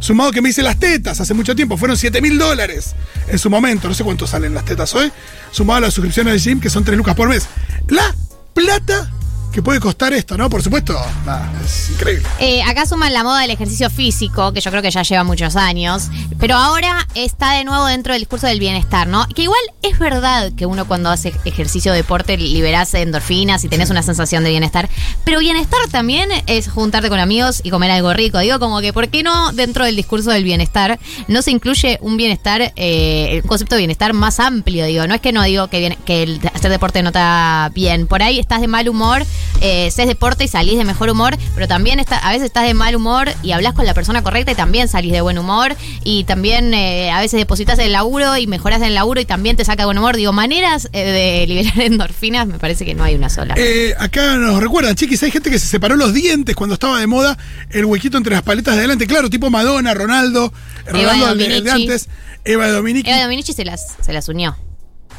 Sumado 0.00 0.32
que 0.32 0.40
me 0.40 0.48
hice 0.48 0.62
las 0.62 0.78
tetas 0.78 1.20
hace 1.20 1.34
mucho 1.34 1.54
tiempo, 1.54 1.76
fueron 1.76 1.96
7 1.96 2.20
mil 2.20 2.38
dólares 2.38 2.94
en 3.28 3.38
su 3.38 3.50
momento. 3.50 3.86
No 3.86 3.94
sé 3.94 4.02
cuánto 4.02 4.26
salen 4.26 4.54
las 4.54 4.64
tetas 4.64 4.94
hoy. 4.94 5.12
Sumado 5.50 5.78
a 5.78 5.80
las 5.82 5.94
suscripciones 5.94 6.32
de 6.32 6.50
gym, 6.50 6.60
que 6.60 6.70
son 6.70 6.84
3 6.84 6.96
lucas 6.96 7.14
por 7.14 7.28
mes. 7.28 7.46
La 7.88 8.14
plata 8.54 9.12
que 9.52 9.62
puede 9.62 9.80
costar 9.80 10.12
esto, 10.12 10.36
¿no? 10.36 10.48
Por 10.48 10.62
supuesto, 10.62 10.96
nada, 11.26 11.50
es 11.64 11.90
increíble. 11.90 12.26
Eh, 12.38 12.62
acá 12.62 12.86
suman 12.86 13.12
la 13.12 13.24
moda 13.24 13.40
del 13.40 13.50
ejercicio 13.50 13.90
físico, 13.90 14.52
que 14.52 14.60
yo 14.60 14.70
creo 14.70 14.80
que 14.82 14.90
ya 14.92 15.02
lleva 15.02 15.24
muchos 15.24 15.56
años, 15.56 16.08
pero 16.38 16.54
ahora 16.54 17.06
está 17.14 17.52
de 17.54 17.64
nuevo 17.64 17.84
dentro 17.86 18.12
del 18.12 18.22
discurso 18.22 18.46
del 18.46 18.60
bienestar, 18.60 19.08
¿no? 19.08 19.26
Que 19.28 19.42
igual 19.42 19.60
es 19.82 19.98
verdad 19.98 20.52
que 20.56 20.66
uno 20.66 20.86
cuando 20.86 21.10
hace 21.10 21.34
ejercicio, 21.44 21.92
deporte, 21.92 22.36
liberas 22.36 22.94
endorfinas 22.94 23.64
y 23.64 23.68
tenés 23.68 23.90
una 23.90 24.02
sensación 24.02 24.44
de 24.44 24.50
bienestar, 24.50 24.88
pero 25.24 25.40
bienestar 25.40 25.80
también 25.90 26.28
es 26.46 26.68
juntarte 26.68 27.08
con 27.08 27.18
amigos 27.18 27.60
y 27.64 27.70
comer 27.70 27.90
algo 27.90 28.12
rico. 28.12 28.38
Digo, 28.38 28.60
como 28.60 28.80
que, 28.80 28.92
¿por 28.92 29.08
qué 29.08 29.22
no 29.24 29.52
dentro 29.52 29.84
del 29.84 29.96
discurso 29.96 30.30
del 30.30 30.44
bienestar 30.44 30.98
no 31.26 31.42
se 31.42 31.50
incluye 31.50 31.98
un 32.02 32.16
bienestar, 32.16 32.72
eh, 32.76 33.42
concepto 33.48 33.74
de 33.74 33.80
bienestar 33.80 34.12
más 34.12 34.38
amplio? 34.38 34.84
Digo, 34.86 35.06
no 35.08 35.14
es 35.14 35.20
que 35.20 35.32
no 35.32 35.42
digo 35.42 35.66
que, 35.68 35.80
bien- 35.80 35.98
que 36.04 36.22
el 36.22 36.40
hacer 36.54 36.70
deporte 36.70 37.02
no 37.02 37.08
está 37.08 37.70
bien, 37.74 38.06
por 38.06 38.22
ahí 38.22 38.38
estás 38.38 38.60
de 38.60 38.68
mal 38.68 38.88
humor 38.88 39.26
eh, 39.60 39.90
deporte 40.06 40.44
y 40.44 40.48
salís 40.48 40.76
de 40.76 40.84
mejor 40.84 41.10
humor, 41.10 41.36
pero 41.54 41.68
también 41.68 42.00
está, 42.00 42.18
a 42.18 42.30
veces 42.30 42.46
estás 42.46 42.64
de 42.66 42.74
mal 42.74 42.94
humor 42.96 43.30
y 43.42 43.52
hablas 43.52 43.74
con 43.74 43.86
la 43.86 43.94
persona 43.94 44.22
correcta 44.22 44.52
y 44.52 44.54
también 44.54 44.88
salís 44.88 45.12
de 45.12 45.20
buen 45.20 45.38
humor. 45.38 45.76
Y 46.04 46.24
también 46.24 46.74
eh, 46.74 47.10
a 47.10 47.20
veces 47.20 47.38
depositas 47.38 47.78
el 47.78 47.92
laburo 47.92 48.36
y 48.36 48.46
mejoras 48.46 48.82
el 48.82 48.94
laburo 48.94 49.20
y 49.20 49.24
también 49.24 49.56
te 49.56 49.64
saca 49.64 49.84
buen 49.84 49.98
humor. 49.98 50.16
Digo, 50.16 50.32
maneras 50.32 50.88
eh, 50.92 51.04
de 51.04 51.46
liberar 51.52 51.80
endorfinas, 51.80 52.46
me 52.46 52.58
parece 52.58 52.84
que 52.84 52.94
no 52.94 53.04
hay 53.04 53.14
una 53.14 53.30
sola. 53.30 53.54
Eh, 53.56 53.94
acá 53.98 54.36
nos 54.36 54.60
recuerdan, 54.60 54.94
chiquis, 54.94 55.22
hay 55.22 55.30
gente 55.30 55.50
que 55.50 55.58
se 55.58 55.66
separó 55.66 55.96
los 55.96 56.12
dientes 56.12 56.56
cuando 56.56 56.74
estaba 56.74 56.98
de 56.98 57.06
moda 57.06 57.38
el 57.70 57.84
huequito 57.84 58.16
entre 58.16 58.34
las 58.34 58.42
paletas 58.42 58.74
de 58.74 58.80
adelante. 58.80 59.06
Claro, 59.06 59.30
tipo 59.30 59.50
Madonna, 59.50 59.94
Ronaldo, 59.94 60.52
Ronaldo 60.86 61.34
de, 61.34 61.70
antes, 61.70 62.08
Eva 62.44 62.66
de 62.66 62.72
Dominici, 62.72 63.08
Eva 63.08 63.22
Dominici 63.22 63.52
se 63.52 63.64
las, 63.64 63.96
se 64.00 64.12
las 64.12 64.28
unió. 64.28 64.56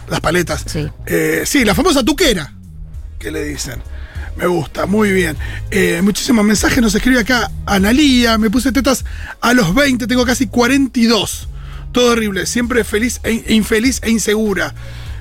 las 0.09 0.19
paletas. 0.19 0.65
Sí. 0.65 0.87
Sí, 1.45 1.65
la 1.65 1.75
famosa 1.75 2.03
tuquera, 2.03 2.53
que 3.19 3.31
le 3.31 3.43
dicen. 3.43 3.81
Me 4.35 4.47
gusta, 4.47 4.85
muy 4.85 5.11
bien. 5.11 5.37
Eh, 5.71 6.01
muchísimos 6.03 6.43
mensajes 6.43 6.81
nos 6.81 6.95
escribe 6.95 7.19
acá 7.19 7.51
Analía, 7.65 8.37
me 8.37 8.49
puse 8.49 8.71
tetas 8.71 9.05
a 9.41 9.53
los 9.53 9.73
20, 9.73 10.07
tengo 10.07 10.25
casi 10.25 10.47
42. 10.47 11.47
Todo 11.91 12.11
horrible, 12.11 12.45
siempre 12.45 12.83
feliz 12.83 13.19
e 13.23 13.53
infeliz 13.53 13.99
e 14.03 14.09
insegura. 14.11 14.73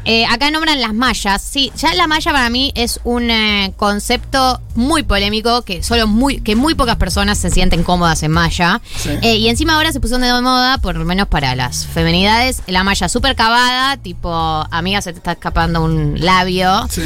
Eh, 0.04 0.24
acá 0.26 0.50
nombran 0.50 0.80
las 0.80 0.94
mallas. 0.94 1.42
Sí, 1.42 1.72
ya 1.76 1.94
la 1.94 2.06
malla 2.06 2.32
para 2.32 2.48
mí 2.48 2.72
es 2.74 3.00
un 3.04 3.30
eh, 3.30 3.72
concepto 3.76 4.60
muy 4.74 5.02
polémico 5.02 5.62
que 5.62 5.82
solo 5.82 6.06
muy 6.06 6.40
que 6.40 6.56
muy 6.56 6.74
pocas 6.74 6.96
personas 6.96 7.38
se 7.38 7.50
sienten 7.50 7.82
cómodas 7.82 8.22
en 8.22 8.30
malla. 8.30 8.80
Sí. 8.96 9.10
Eh, 9.22 9.36
y 9.36 9.48
encima 9.48 9.74
ahora 9.74 9.92
se 9.92 10.00
puso 10.00 10.18
de 10.18 10.40
moda, 10.40 10.78
por 10.78 10.96
lo 10.96 11.04
menos 11.04 11.28
para 11.28 11.54
las 11.54 11.86
femenidades, 11.86 12.62
la 12.66 12.82
malla 12.82 13.08
súper 13.08 13.36
cavada, 13.36 13.96
tipo, 13.98 14.32
amiga, 14.70 15.02
se 15.02 15.12
te 15.12 15.18
está 15.18 15.32
escapando 15.32 15.82
un 15.82 16.18
labio. 16.18 16.86
Sí. 16.88 17.02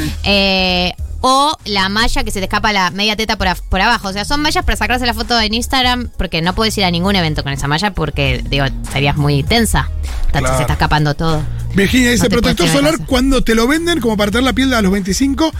O 1.27 1.57
la 1.65 1.89
malla 1.89 2.23
que 2.23 2.29
se 2.29 2.37
te 2.39 2.45
escapa 2.45 2.71
la 2.71 2.91
media 2.91 3.15
teta 3.15 3.35
por, 3.35 3.47
af- 3.47 3.61
por 3.67 3.81
abajo. 3.81 4.09
O 4.09 4.13
sea, 4.13 4.25
son 4.25 4.41
mallas 4.41 4.63
para 4.63 4.77
sacarse 4.77 5.05
la 5.07 5.13
foto 5.15 5.39
en 5.41 5.55
Instagram 5.55 6.09
porque 6.17 6.41
no 6.43 6.53
puedes 6.53 6.77
ir 6.77 6.83
a 6.85 6.91
ningún 6.91 7.15
evento 7.15 7.41
con 7.41 7.51
esa 7.51 7.67
malla 7.67 7.91
porque, 7.93 8.43
digo, 8.47 8.65
estarías 8.65 9.17
muy 9.17 9.41
tensa. 9.41 9.89
Claro. 10.31 10.55
Se 10.55 10.61
está 10.61 10.73
escapando 10.73 11.15
todo. 11.15 11.41
Virginia 11.73 12.11
dice, 12.11 12.25
No 12.25 12.29
protector 12.29 12.67
solar 12.69 12.93
casa". 12.93 13.05
cuando 13.07 13.41
te 13.43 13.55
lo 13.55 13.67
venden 13.67 13.99
como 14.01 14.15
para 14.17 14.29
tener 14.31 14.43
la 14.43 14.53
piel 14.53 14.69
de 14.69 14.75
a 14.75 14.81
los 14.83 14.91
25 14.91 15.51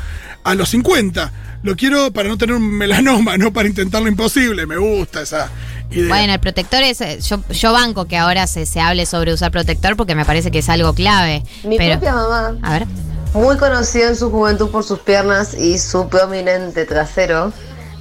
a 0.44 0.54
los 0.56 0.70
50. 0.70 1.32
Lo 1.64 1.76
quiero 1.76 2.12
para 2.14 2.30
no 2.30 2.38
tener 2.38 2.56
un 2.56 2.64
melanoma, 2.78 3.36
no 3.38 3.52
para 3.52 3.68
intentar 3.68 4.04
lo 4.04 4.08
imposible. 4.08 4.68
Me 4.68 4.78
gusta 4.78 5.24
esa 5.24 5.50
idea. 5.90 6.08
Bueno, 6.10 6.34
el 6.34 6.40
protector 6.40 6.84
es. 6.84 7.02
eh, 7.02 7.20
Yo, 7.28 7.42
yo 7.50 7.74
banco 7.74 8.06
que 8.06 8.18
ahora 8.18 8.46
se, 8.46 8.68
se 8.68 8.80
hable 8.82 9.08
sobre 9.08 9.34
usar 9.34 9.52
protector 9.52 9.96
porque 9.96 10.14
me 10.14 10.26
parece 10.26 10.52
que 10.52 10.60
es 10.60 10.70
algo 10.70 10.94
clave. 10.94 11.44
Mi 11.64 11.78
pero, 11.78 11.94
propia 12.00 12.14
mamá, 12.14 12.56
A 12.62 12.72
ver. 12.74 12.86
Muy 13.36 13.58
conocida 13.58 14.08
en 14.08 14.16
su 14.16 14.32
juventud 14.32 14.72
por 14.72 14.86
sus 14.86 15.00
piernas 15.00 15.54
y 15.54 15.78
su 15.78 16.08
prominente 16.08 16.86
trasero, 16.86 17.52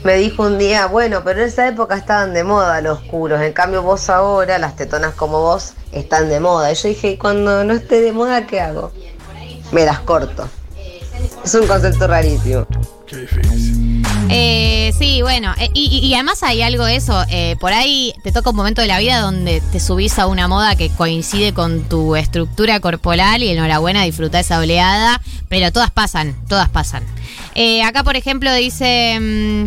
me 0.04 0.14
dijo 0.14 0.44
un 0.44 0.58
día, 0.58 0.86
bueno, 0.86 1.22
pero 1.24 1.40
en 1.40 1.48
esa 1.48 1.66
época 1.66 1.96
estaban 1.96 2.32
de 2.34 2.44
moda 2.44 2.80
los 2.80 3.00
curos, 3.00 3.40
en 3.42 3.52
cambio 3.52 3.82
vos 3.82 4.08
ahora, 4.10 4.58
las 4.58 4.76
tetonas 4.76 5.14
como 5.14 5.40
vos, 5.40 5.72
están 5.92 6.28
de 6.28 6.38
moda. 6.38 6.70
Y 6.70 6.76
yo 6.76 6.88
dije, 6.88 7.10
"¿Y 7.12 7.16
cuando 7.18 7.64
no 7.64 7.74
esté 7.74 8.00
de 8.00 8.12
moda, 8.12 8.46
¿qué 8.46 8.60
hago? 8.60 8.92
Me 9.72 9.84
las 9.84 10.00
corto. 10.00 10.48
Es 11.44 11.54
un 11.54 11.66
concepto 11.66 12.06
rarísimo. 12.06 12.66
Qué 13.06 13.16
difícil. 13.16 14.02
Eh, 14.30 14.92
sí, 14.98 15.20
bueno, 15.22 15.52
eh, 15.58 15.70
y, 15.74 16.12
además 16.14 16.42
hay 16.42 16.62
algo 16.62 16.84
de 16.86 16.96
eso, 16.96 17.22
eh, 17.28 17.56
por 17.60 17.72
ahí 17.74 18.14
te 18.24 18.32
toca 18.32 18.50
un 18.50 18.56
momento 18.56 18.80
de 18.80 18.88
la 18.88 18.98
vida 18.98 19.20
donde 19.20 19.60
te 19.72 19.78
subís 19.80 20.18
a 20.18 20.26
una 20.26 20.48
moda 20.48 20.74
que 20.76 20.88
coincide 20.88 21.52
con 21.52 21.82
tu 21.84 22.16
estructura 22.16 22.80
corporal 22.80 23.42
y 23.42 23.48
enhorabuena, 23.50 24.02
disfruta 24.02 24.40
esa 24.40 24.58
oleada, 24.58 25.20
pero 25.48 25.70
todas 25.72 25.90
pasan, 25.90 26.34
todas 26.48 26.70
pasan. 26.70 27.04
Eh, 27.54 27.82
acá, 27.82 28.02
por 28.02 28.16
ejemplo, 28.16 28.52
dice, 28.54 29.18
mm, 29.20 29.64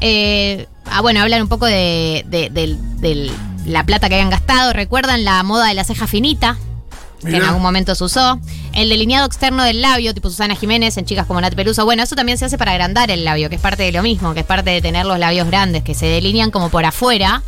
eh, 0.00 0.66
ah, 0.86 1.02
bueno, 1.02 1.20
hablan 1.20 1.42
un 1.42 1.48
poco 1.48 1.66
de, 1.66 2.24
de- 2.28 2.48
del- 2.50 3.30
la 3.66 3.84
plata 3.84 4.08
que 4.08 4.14
habían 4.14 4.30
gastado, 4.30 4.72
recuerdan 4.72 5.24
la 5.24 5.42
moda 5.42 5.66
de 5.68 5.74
la 5.74 5.84
ceja 5.84 6.06
finita, 6.06 6.56
que 7.20 7.36
en 7.36 7.42
algún 7.42 7.60
momento 7.62 7.94
se 7.94 8.04
usó. 8.04 8.40
El 8.78 8.88
delineado 8.90 9.26
externo 9.26 9.64
del 9.64 9.82
labio, 9.82 10.14
tipo 10.14 10.30
Susana 10.30 10.54
Jiménez, 10.54 10.96
en 10.98 11.04
chicas 11.04 11.26
como 11.26 11.40
Nat 11.40 11.52
Peluso. 11.54 11.84
Bueno, 11.84 12.04
eso 12.04 12.14
también 12.14 12.38
se 12.38 12.44
hace 12.44 12.56
para 12.58 12.70
agrandar 12.70 13.10
el 13.10 13.24
labio, 13.24 13.48
que 13.48 13.56
es 13.56 13.60
parte 13.60 13.82
de 13.82 13.90
lo 13.90 14.04
mismo, 14.04 14.34
que 14.34 14.40
es 14.40 14.46
parte 14.46 14.70
de 14.70 14.80
tener 14.80 15.04
los 15.04 15.18
labios 15.18 15.48
grandes, 15.48 15.82
que 15.82 15.94
se 15.94 16.06
delinean 16.06 16.52
como 16.52 16.68
por 16.70 16.84
afuera. 16.84 17.42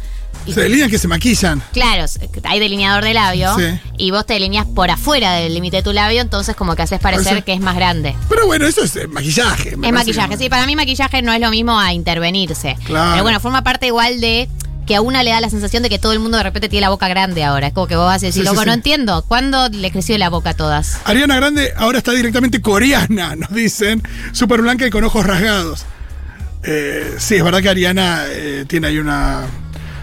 Y- 0.44 0.52
Se 0.54 0.60
delinean 0.62 0.90
que 0.90 0.98
se 0.98 1.06
maquillan. 1.06 1.62
Claro, 1.72 2.04
hay 2.44 2.58
delineador 2.58 3.04
de 3.04 3.14
labio 3.14 3.54
Sí. 3.56 3.64
y 3.96 4.10
vos 4.10 4.26
te 4.26 4.34
delineas 4.34 4.66
por 4.66 4.90
afuera 4.90 5.34
del 5.34 5.54
límite 5.54 5.76
de 5.78 5.82
tu 5.84 5.92
labio, 5.92 6.20
entonces 6.20 6.56
como 6.56 6.74
que 6.74 6.82
haces 6.82 6.98
parecer 6.98 7.26
Parece- 7.26 7.44
que 7.44 7.52
es 7.52 7.60
más 7.60 7.76
grande. 7.76 8.16
Pero 8.28 8.46
bueno, 8.46 8.66
eso 8.66 8.82
es 8.82 8.96
eh, 8.96 9.06
maquillaje. 9.06 9.70
Es 9.70 9.92
maquillaje, 9.92 10.36
sí, 10.36 10.48
para 10.48 10.66
mí 10.66 10.74
maquillaje 10.74 11.22
no 11.22 11.32
es 11.32 11.40
lo 11.40 11.50
mismo 11.50 11.78
a 11.78 11.92
intervenirse. 11.92 12.76
Claro. 12.86 13.10
Pero 13.12 13.22
bueno, 13.22 13.38
forma 13.38 13.62
parte 13.62 13.86
igual 13.86 14.20
de 14.20 14.48
que 14.90 14.96
a 14.96 15.02
una 15.02 15.22
le 15.22 15.30
da 15.30 15.40
la 15.40 15.48
sensación 15.48 15.84
de 15.84 15.88
que 15.88 16.00
todo 16.00 16.10
el 16.12 16.18
mundo 16.18 16.36
de 16.36 16.42
repente 16.42 16.68
tiene 16.68 16.80
la 16.80 16.88
boca 16.88 17.06
grande 17.06 17.44
ahora. 17.44 17.68
Es 17.68 17.72
como 17.72 17.86
que 17.86 17.94
vos 17.94 18.06
vas 18.06 18.24
a 18.24 18.26
decir, 18.26 18.42
Sí, 18.42 18.48
loco, 18.48 18.62
sí. 18.62 18.66
no 18.66 18.72
entiendo. 18.72 19.22
¿Cuándo 19.28 19.68
le 19.68 19.92
creció 19.92 20.18
la 20.18 20.30
boca 20.30 20.50
a 20.50 20.54
todas? 20.54 20.98
Ariana 21.04 21.36
Grande 21.36 21.72
ahora 21.76 21.98
está 21.98 22.10
directamente 22.10 22.60
coreana, 22.60 23.36
nos 23.36 23.54
dicen. 23.54 24.02
Súper 24.32 24.62
blanca 24.62 24.84
y 24.84 24.90
con 24.90 25.04
ojos 25.04 25.24
rasgados. 25.24 25.84
Eh, 26.64 27.14
sí, 27.18 27.36
es 27.36 27.44
verdad 27.44 27.62
que 27.62 27.68
Ariana 27.68 28.24
eh, 28.30 28.64
tiene 28.66 28.88
ahí 28.88 28.98
una 28.98 29.42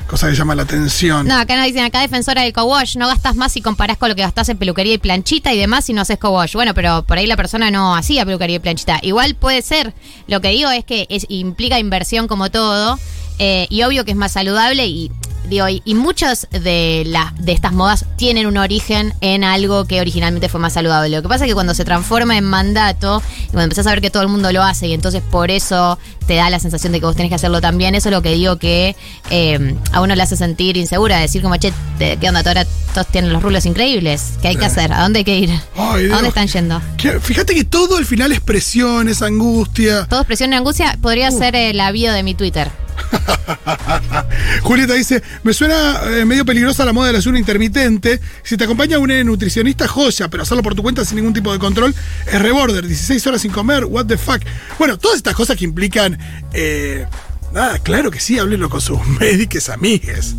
cosa 0.08 0.30
que 0.30 0.36
llama 0.36 0.56
la 0.56 0.62
atención. 0.64 1.28
No, 1.28 1.38
acá 1.38 1.58
nos 1.58 1.66
dicen, 1.66 1.84
acá 1.84 2.00
defensora 2.00 2.44
del 2.44 2.54
co-wash, 2.54 2.96
no 2.96 3.08
gastas 3.08 3.36
más 3.36 3.52
si 3.52 3.62
comparás 3.62 3.98
con 3.98 4.08
lo 4.08 4.16
que 4.16 4.22
gastás 4.22 4.48
en 4.48 4.58
peluquería 4.58 4.94
y 4.94 5.00
planchita 5.00 5.54
y 5.54 5.60
demás 5.60 5.84
si 5.84 5.92
no 5.92 6.04
haces 6.04 6.18
co-wash. 6.18 6.54
Bueno, 6.54 6.74
pero 6.74 7.04
por 7.04 7.18
ahí 7.18 7.28
la 7.28 7.36
persona 7.36 7.70
no 7.72 7.94
hacía 7.94 8.24
peluquería 8.26 8.56
y 8.56 8.60
planchita. 8.60 9.00
Igual 9.02 9.36
puede 9.36 9.62
ser. 9.62 9.94
Lo 10.30 10.40
que 10.40 10.48
digo 10.48 10.72
es 10.72 10.86
que 10.86 11.08
es, 11.10 11.26
implica 11.28 11.78
inversión 11.78 12.30
como 12.30 12.50
todo 12.50 12.98
eh, 13.40 13.68
y 13.70 13.84
obvio 13.84 14.06
que 14.06 14.12
es 14.12 14.18
más 14.18 14.32
saludable 14.32 14.86
y 14.88 15.12
digo, 15.50 15.70
y, 15.70 15.82
y 15.86 15.96
muchas 15.96 16.46
de, 16.52 17.04
la, 17.06 17.34
de 17.40 17.54
estas 17.54 17.72
modas 17.72 18.04
tienen 18.18 18.48
un 18.48 18.58
origen 18.58 19.14
en 19.22 19.46
algo 19.46 19.86
que 19.86 20.02
originalmente 20.02 20.50
fue 20.50 20.60
más 20.60 20.74
saludable. 20.74 21.16
Lo 21.16 21.22
que 21.22 21.30
pasa 21.30 21.46
es 21.46 21.50
que 21.52 21.54
cuando 21.54 21.74
se 21.74 21.86
transforma 21.86 22.38
en 22.38 22.44
mandato 22.44 23.22
y 23.46 23.52
cuando 23.52 23.64
empezás 23.64 23.88
a 23.88 23.92
ver 23.92 24.02
que 24.02 24.10
todo 24.10 24.24
el 24.24 24.28
mundo 24.30 24.52
lo 24.52 24.62
hace 24.62 24.88
y 24.88 24.94
entonces 24.94 25.22
por 25.22 25.50
eso 25.50 25.98
te 26.26 26.36
da 26.36 26.50
la 26.50 26.60
sensación 26.60 26.92
de 26.92 27.00
que 27.00 27.06
vos 27.06 27.16
tenés 27.16 27.30
que 27.30 27.36
hacerlo 27.36 27.62
también, 27.62 27.96
eso 27.96 28.10
es 28.10 28.14
lo 28.16 28.22
que 28.22 28.34
digo 28.34 28.58
que 28.58 28.98
eh, 29.30 29.76
a 29.94 30.02
uno 30.02 30.16
le 30.16 30.22
hace 30.22 30.36
sentir 30.36 30.76
insegura, 30.76 31.18
decir 31.20 31.42
como, 31.42 31.56
che, 31.56 31.72
¿qué 31.98 32.20
onda? 32.28 32.42
Ahora 32.46 32.66
todos 32.94 33.08
tienen 33.08 33.32
los 33.32 33.42
rulos 33.42 33.66
increíbles. 33.66 34.34
¿Qué 34.42 34.50
hay 34.50 34.58
que 34.58 34.66
hacer? 34.66 34.92
¿A 34.92 35.02
dónde 35.04 35.20
hay 35.20 35.24
que 35.26 35.38
ir? 35.38 35.50
Ay, 35.78 36.08
¿A 36.08 36.16
dónde 36.16 36.28
están 36.28 36.48
yendo? 36.50 36.82
Que- 36.98 37.22
fíjate 37.22 37.56
que 37.56 37.64
todo 37.64 37.96
al 37.96 38.06
final 38.06 38.34
es 38.34 38.42
presión, 38.42 39.08
es 39.08 39.22
angustia. 39.22 40.08
Todo 40.08 40.26
presión 40.26 40.52
y 40.52 40.58
angustia 40.58 40.98
podría 41.02 41.32
ser 41.32 41.56
eh, 41.56 41.74
la 41.74 41.92
bio 41.94 42.12
de 42.12 42.24
mi 42.24 42.34
Twitter. 42.36 42.70
Julieta 44.64 44.94
dice, 44.94 45.24
me 45.44 45.54
suena 45.54 46.02
eh, 46.06 46.26
medio 46.26 46.46
peligrosa 46.46 46.86
la 46.86 46.94
moda 46.94 47.08
del 47.08 47.16
ayuno 47.18 47.38
intermitente. 47.38 48.20
Si 48.44 48.58
te 48.58 48.64
acompaña 48.64 49.00
un 49.00 49.08
nutricionista, 49.26 49.88
joya, 49.88 50.30
pero 50.30 50.44
hacerlo 50.44 50.64
por 50.64 50.76
tu 50.76 50.84
cuenta 50.84 51.06
sin 51.06 51.18
ningún 51.18 51.34
tipo 51.34 51.52
de 51.52 51.60
control 51.60 51.96
es 52.26 52.42
reborder. 52.42 52.86
16 52.86 53.26
horas 53.28 53.42
sin 53.42 53.52
comer, 53.52 53.86
what 53.86 54.06
the 54.06 54.18
fuck. 54.18 54.42
Bueno, 54.78 54.98
todas 54.98 55.18
estas 55.18 55.36
cosas 55.36 55.58
que 55.58 55.66
implican... 55.66 56.18
eh, 56.54 57.06
nada, 57.52 57.80
claro 57.80 58.12
que 58.12 58.20
sí, 58.20 58.40
háblenlo 58.40 58.70
con 58.70 58.82
sus 58.82 59.06
médicos 59.20 59.70
amigues. 59.70 60.36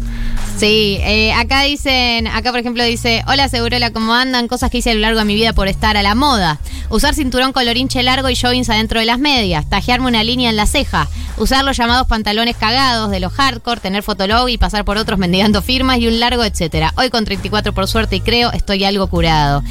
Sí, 0.59 0.99
eh, 1.01 1.33
acá 1.33 1.63
dicen, 1.63 2.27
acá 2.27 2.51
por 2.51 2.61
ejemplo 2.61 2.83
dice, 2.83 3.23
hola 3.29 3.49
Segurola, 3.49 3.93
¿cómo 3.93 4.15
andan? 4.15 4.49
Cosas 4.49 4.71
que 4.71 4.79
hice 4.79 4.91
a 4.91 4.95
lo 4.95 5.01
largo 5.01 5.21
de 5.21 5.25
mi 5.25 5.35
vida 5.35 5.53
por 5.53 5.69
estar 5.69 5.97
a 5.97 6.03
la 6.03 6.15
moda. 6.15 6.59
Usar 6.91 7.15
cinturón 7.15 7.53
colorinche 7.53 8.03
largo 8.03 8.31
y 8.31 8.37
joggings 8.37 8.71
adentro 8.71 9.01
de 9.01 9.07
las 9.07 9.19
medias. 9.19 9.69
Tajearme 9.69 10.07
una 10.09 10.25
línea 10.25 10.51
en 10.51 10.57
la 10.57 10.67
ceja. 10.67 11.07
Usar 11.37 11.65
los 11.65 11.77
llamados 11.77 12.07
pantalones 12.07 12.57
cagados 12.57 13.11
de 13.11 13.21
los 13.21 13.33
hardcore. 13.33 13.81
Tener 13.81 14.03
fotolog 14.03 14.49
y 14.49 14.59
pasar 14.59 14.85
por 14.85 14.97
otros 14.97 15.19
mendigando 15.19 15.61
firmas 15.63 15.99
y 15.99 16.09
un 16.09 16.19
largo 16.19 16.45
etcétera. 16.45 16.93
Hoy 16.97 17.11
con 17.11 17.25
34 17.25 17.73
por 17.75 17.87
suerte 17.89 18.17
y 18.17 18.21
creo 18.21 18.51
estoy 18.53 18.85
algo 18.85 19.07
curado. 19.09 19.63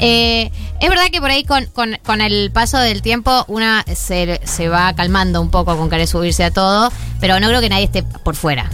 Eh, 0.00 0.50
es 0.80 0.88
verdad 0.88 1.04
que 1.12 1.20
por 1.20 1.30
ahí 1.30 1.44
con, 1.44 1.66
con- 1.66 1.98
con 2.04 2.20
el 2.20 2.50
paso 2.50 2.78
del 2.78 3.00
tiempo 3.02 3.44
una 3.46 3.84
se, 3.94 4.40
se 4.44 4.68
va 4.68 4.92
calmando 4.94 5.40
un 5.40 5.50
poco 5.50 5.76
con 5.76 5.88
querer 5.88 6.08
subirse 6.08 6.42
a 6.42 6.50
todo, 6.50 6.92
pero 7.20 7.38
no 7.38 7.46
creo 7.48 7.60
que 7.60 7.68
nadie 7.68 7.84
esté 7.84 8.02
por 8.02 8.34
fuera. 8.34 8.68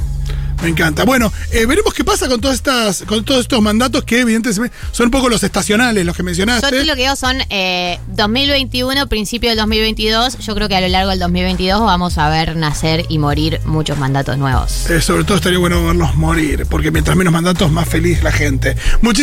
Me 0.62 0.68
encanta. 0.68 1.04
Bueno, 1.04 1.32
eh, 1.52 1.64
veremos 1.66 1.94
qué 1.94 2.04
pasa 2.04 2.28
con 2.28 2.40
todas 2.40 2.56
estas, 2.56 3.02
con 3.06 3.24
todos 3.24 3.40
estos 3.40 3.62
mandatos 3.62 4.04
que 4.04 4.20
evidentemente 4.20 4.70
son 4.92 5.06
un 5.06 5.10
poco 5.10 5.28
los 5.28 5.42
estacionales, 5.42 6.04
los 6.04 6.14
que 6.14 6.22
Yo 6.22 6.26
mencionaste. 6.26 6.66
aquí 6.66 6.84
lo 6.86 6.94
que 6.96 7.02
digo 7.02 7.16
son 7.16 7.38
eh, 7.48 7.98
2021, 8.08 9.08
principio 9.08 9.48
del 9.50 9.58
2022. 9.58 10.38
Yo 10.38 10.54
creo 10.54 10.68
que 10.68 10.76
a 10.76 10.80
lo 10.80 10.88
largo 10.88 11.10
del 11.10 11.18
2022 11.20 11.80
vamos 11.80 12.18
a 12.18 12.28
ver 12.28 12.56
nacer 12.56 13.06
y 13.08 13.18
morir 13.18 13.60
muchos 13.64 13.96
mandatos 13.98 14.36
nuevos. 14.38 14.88
Eh, 14.90 15.00
sobre 15.00 15.24
todo 15.24 15.36
estaría 15.36 15.58
bueno 15.58 15.84
verlos 15.84 16.14
morir, 16.16 16.66
porque 16.68 16.90
mientras 16.90 17.16
menos 17.16 17.32
mandatos, 17.32 17.70
más 17.72 17.88
feliz 17.88 18.22
la 18.22 18.32
gente. 18.32 18.76
Muchísimas 19.00 19.20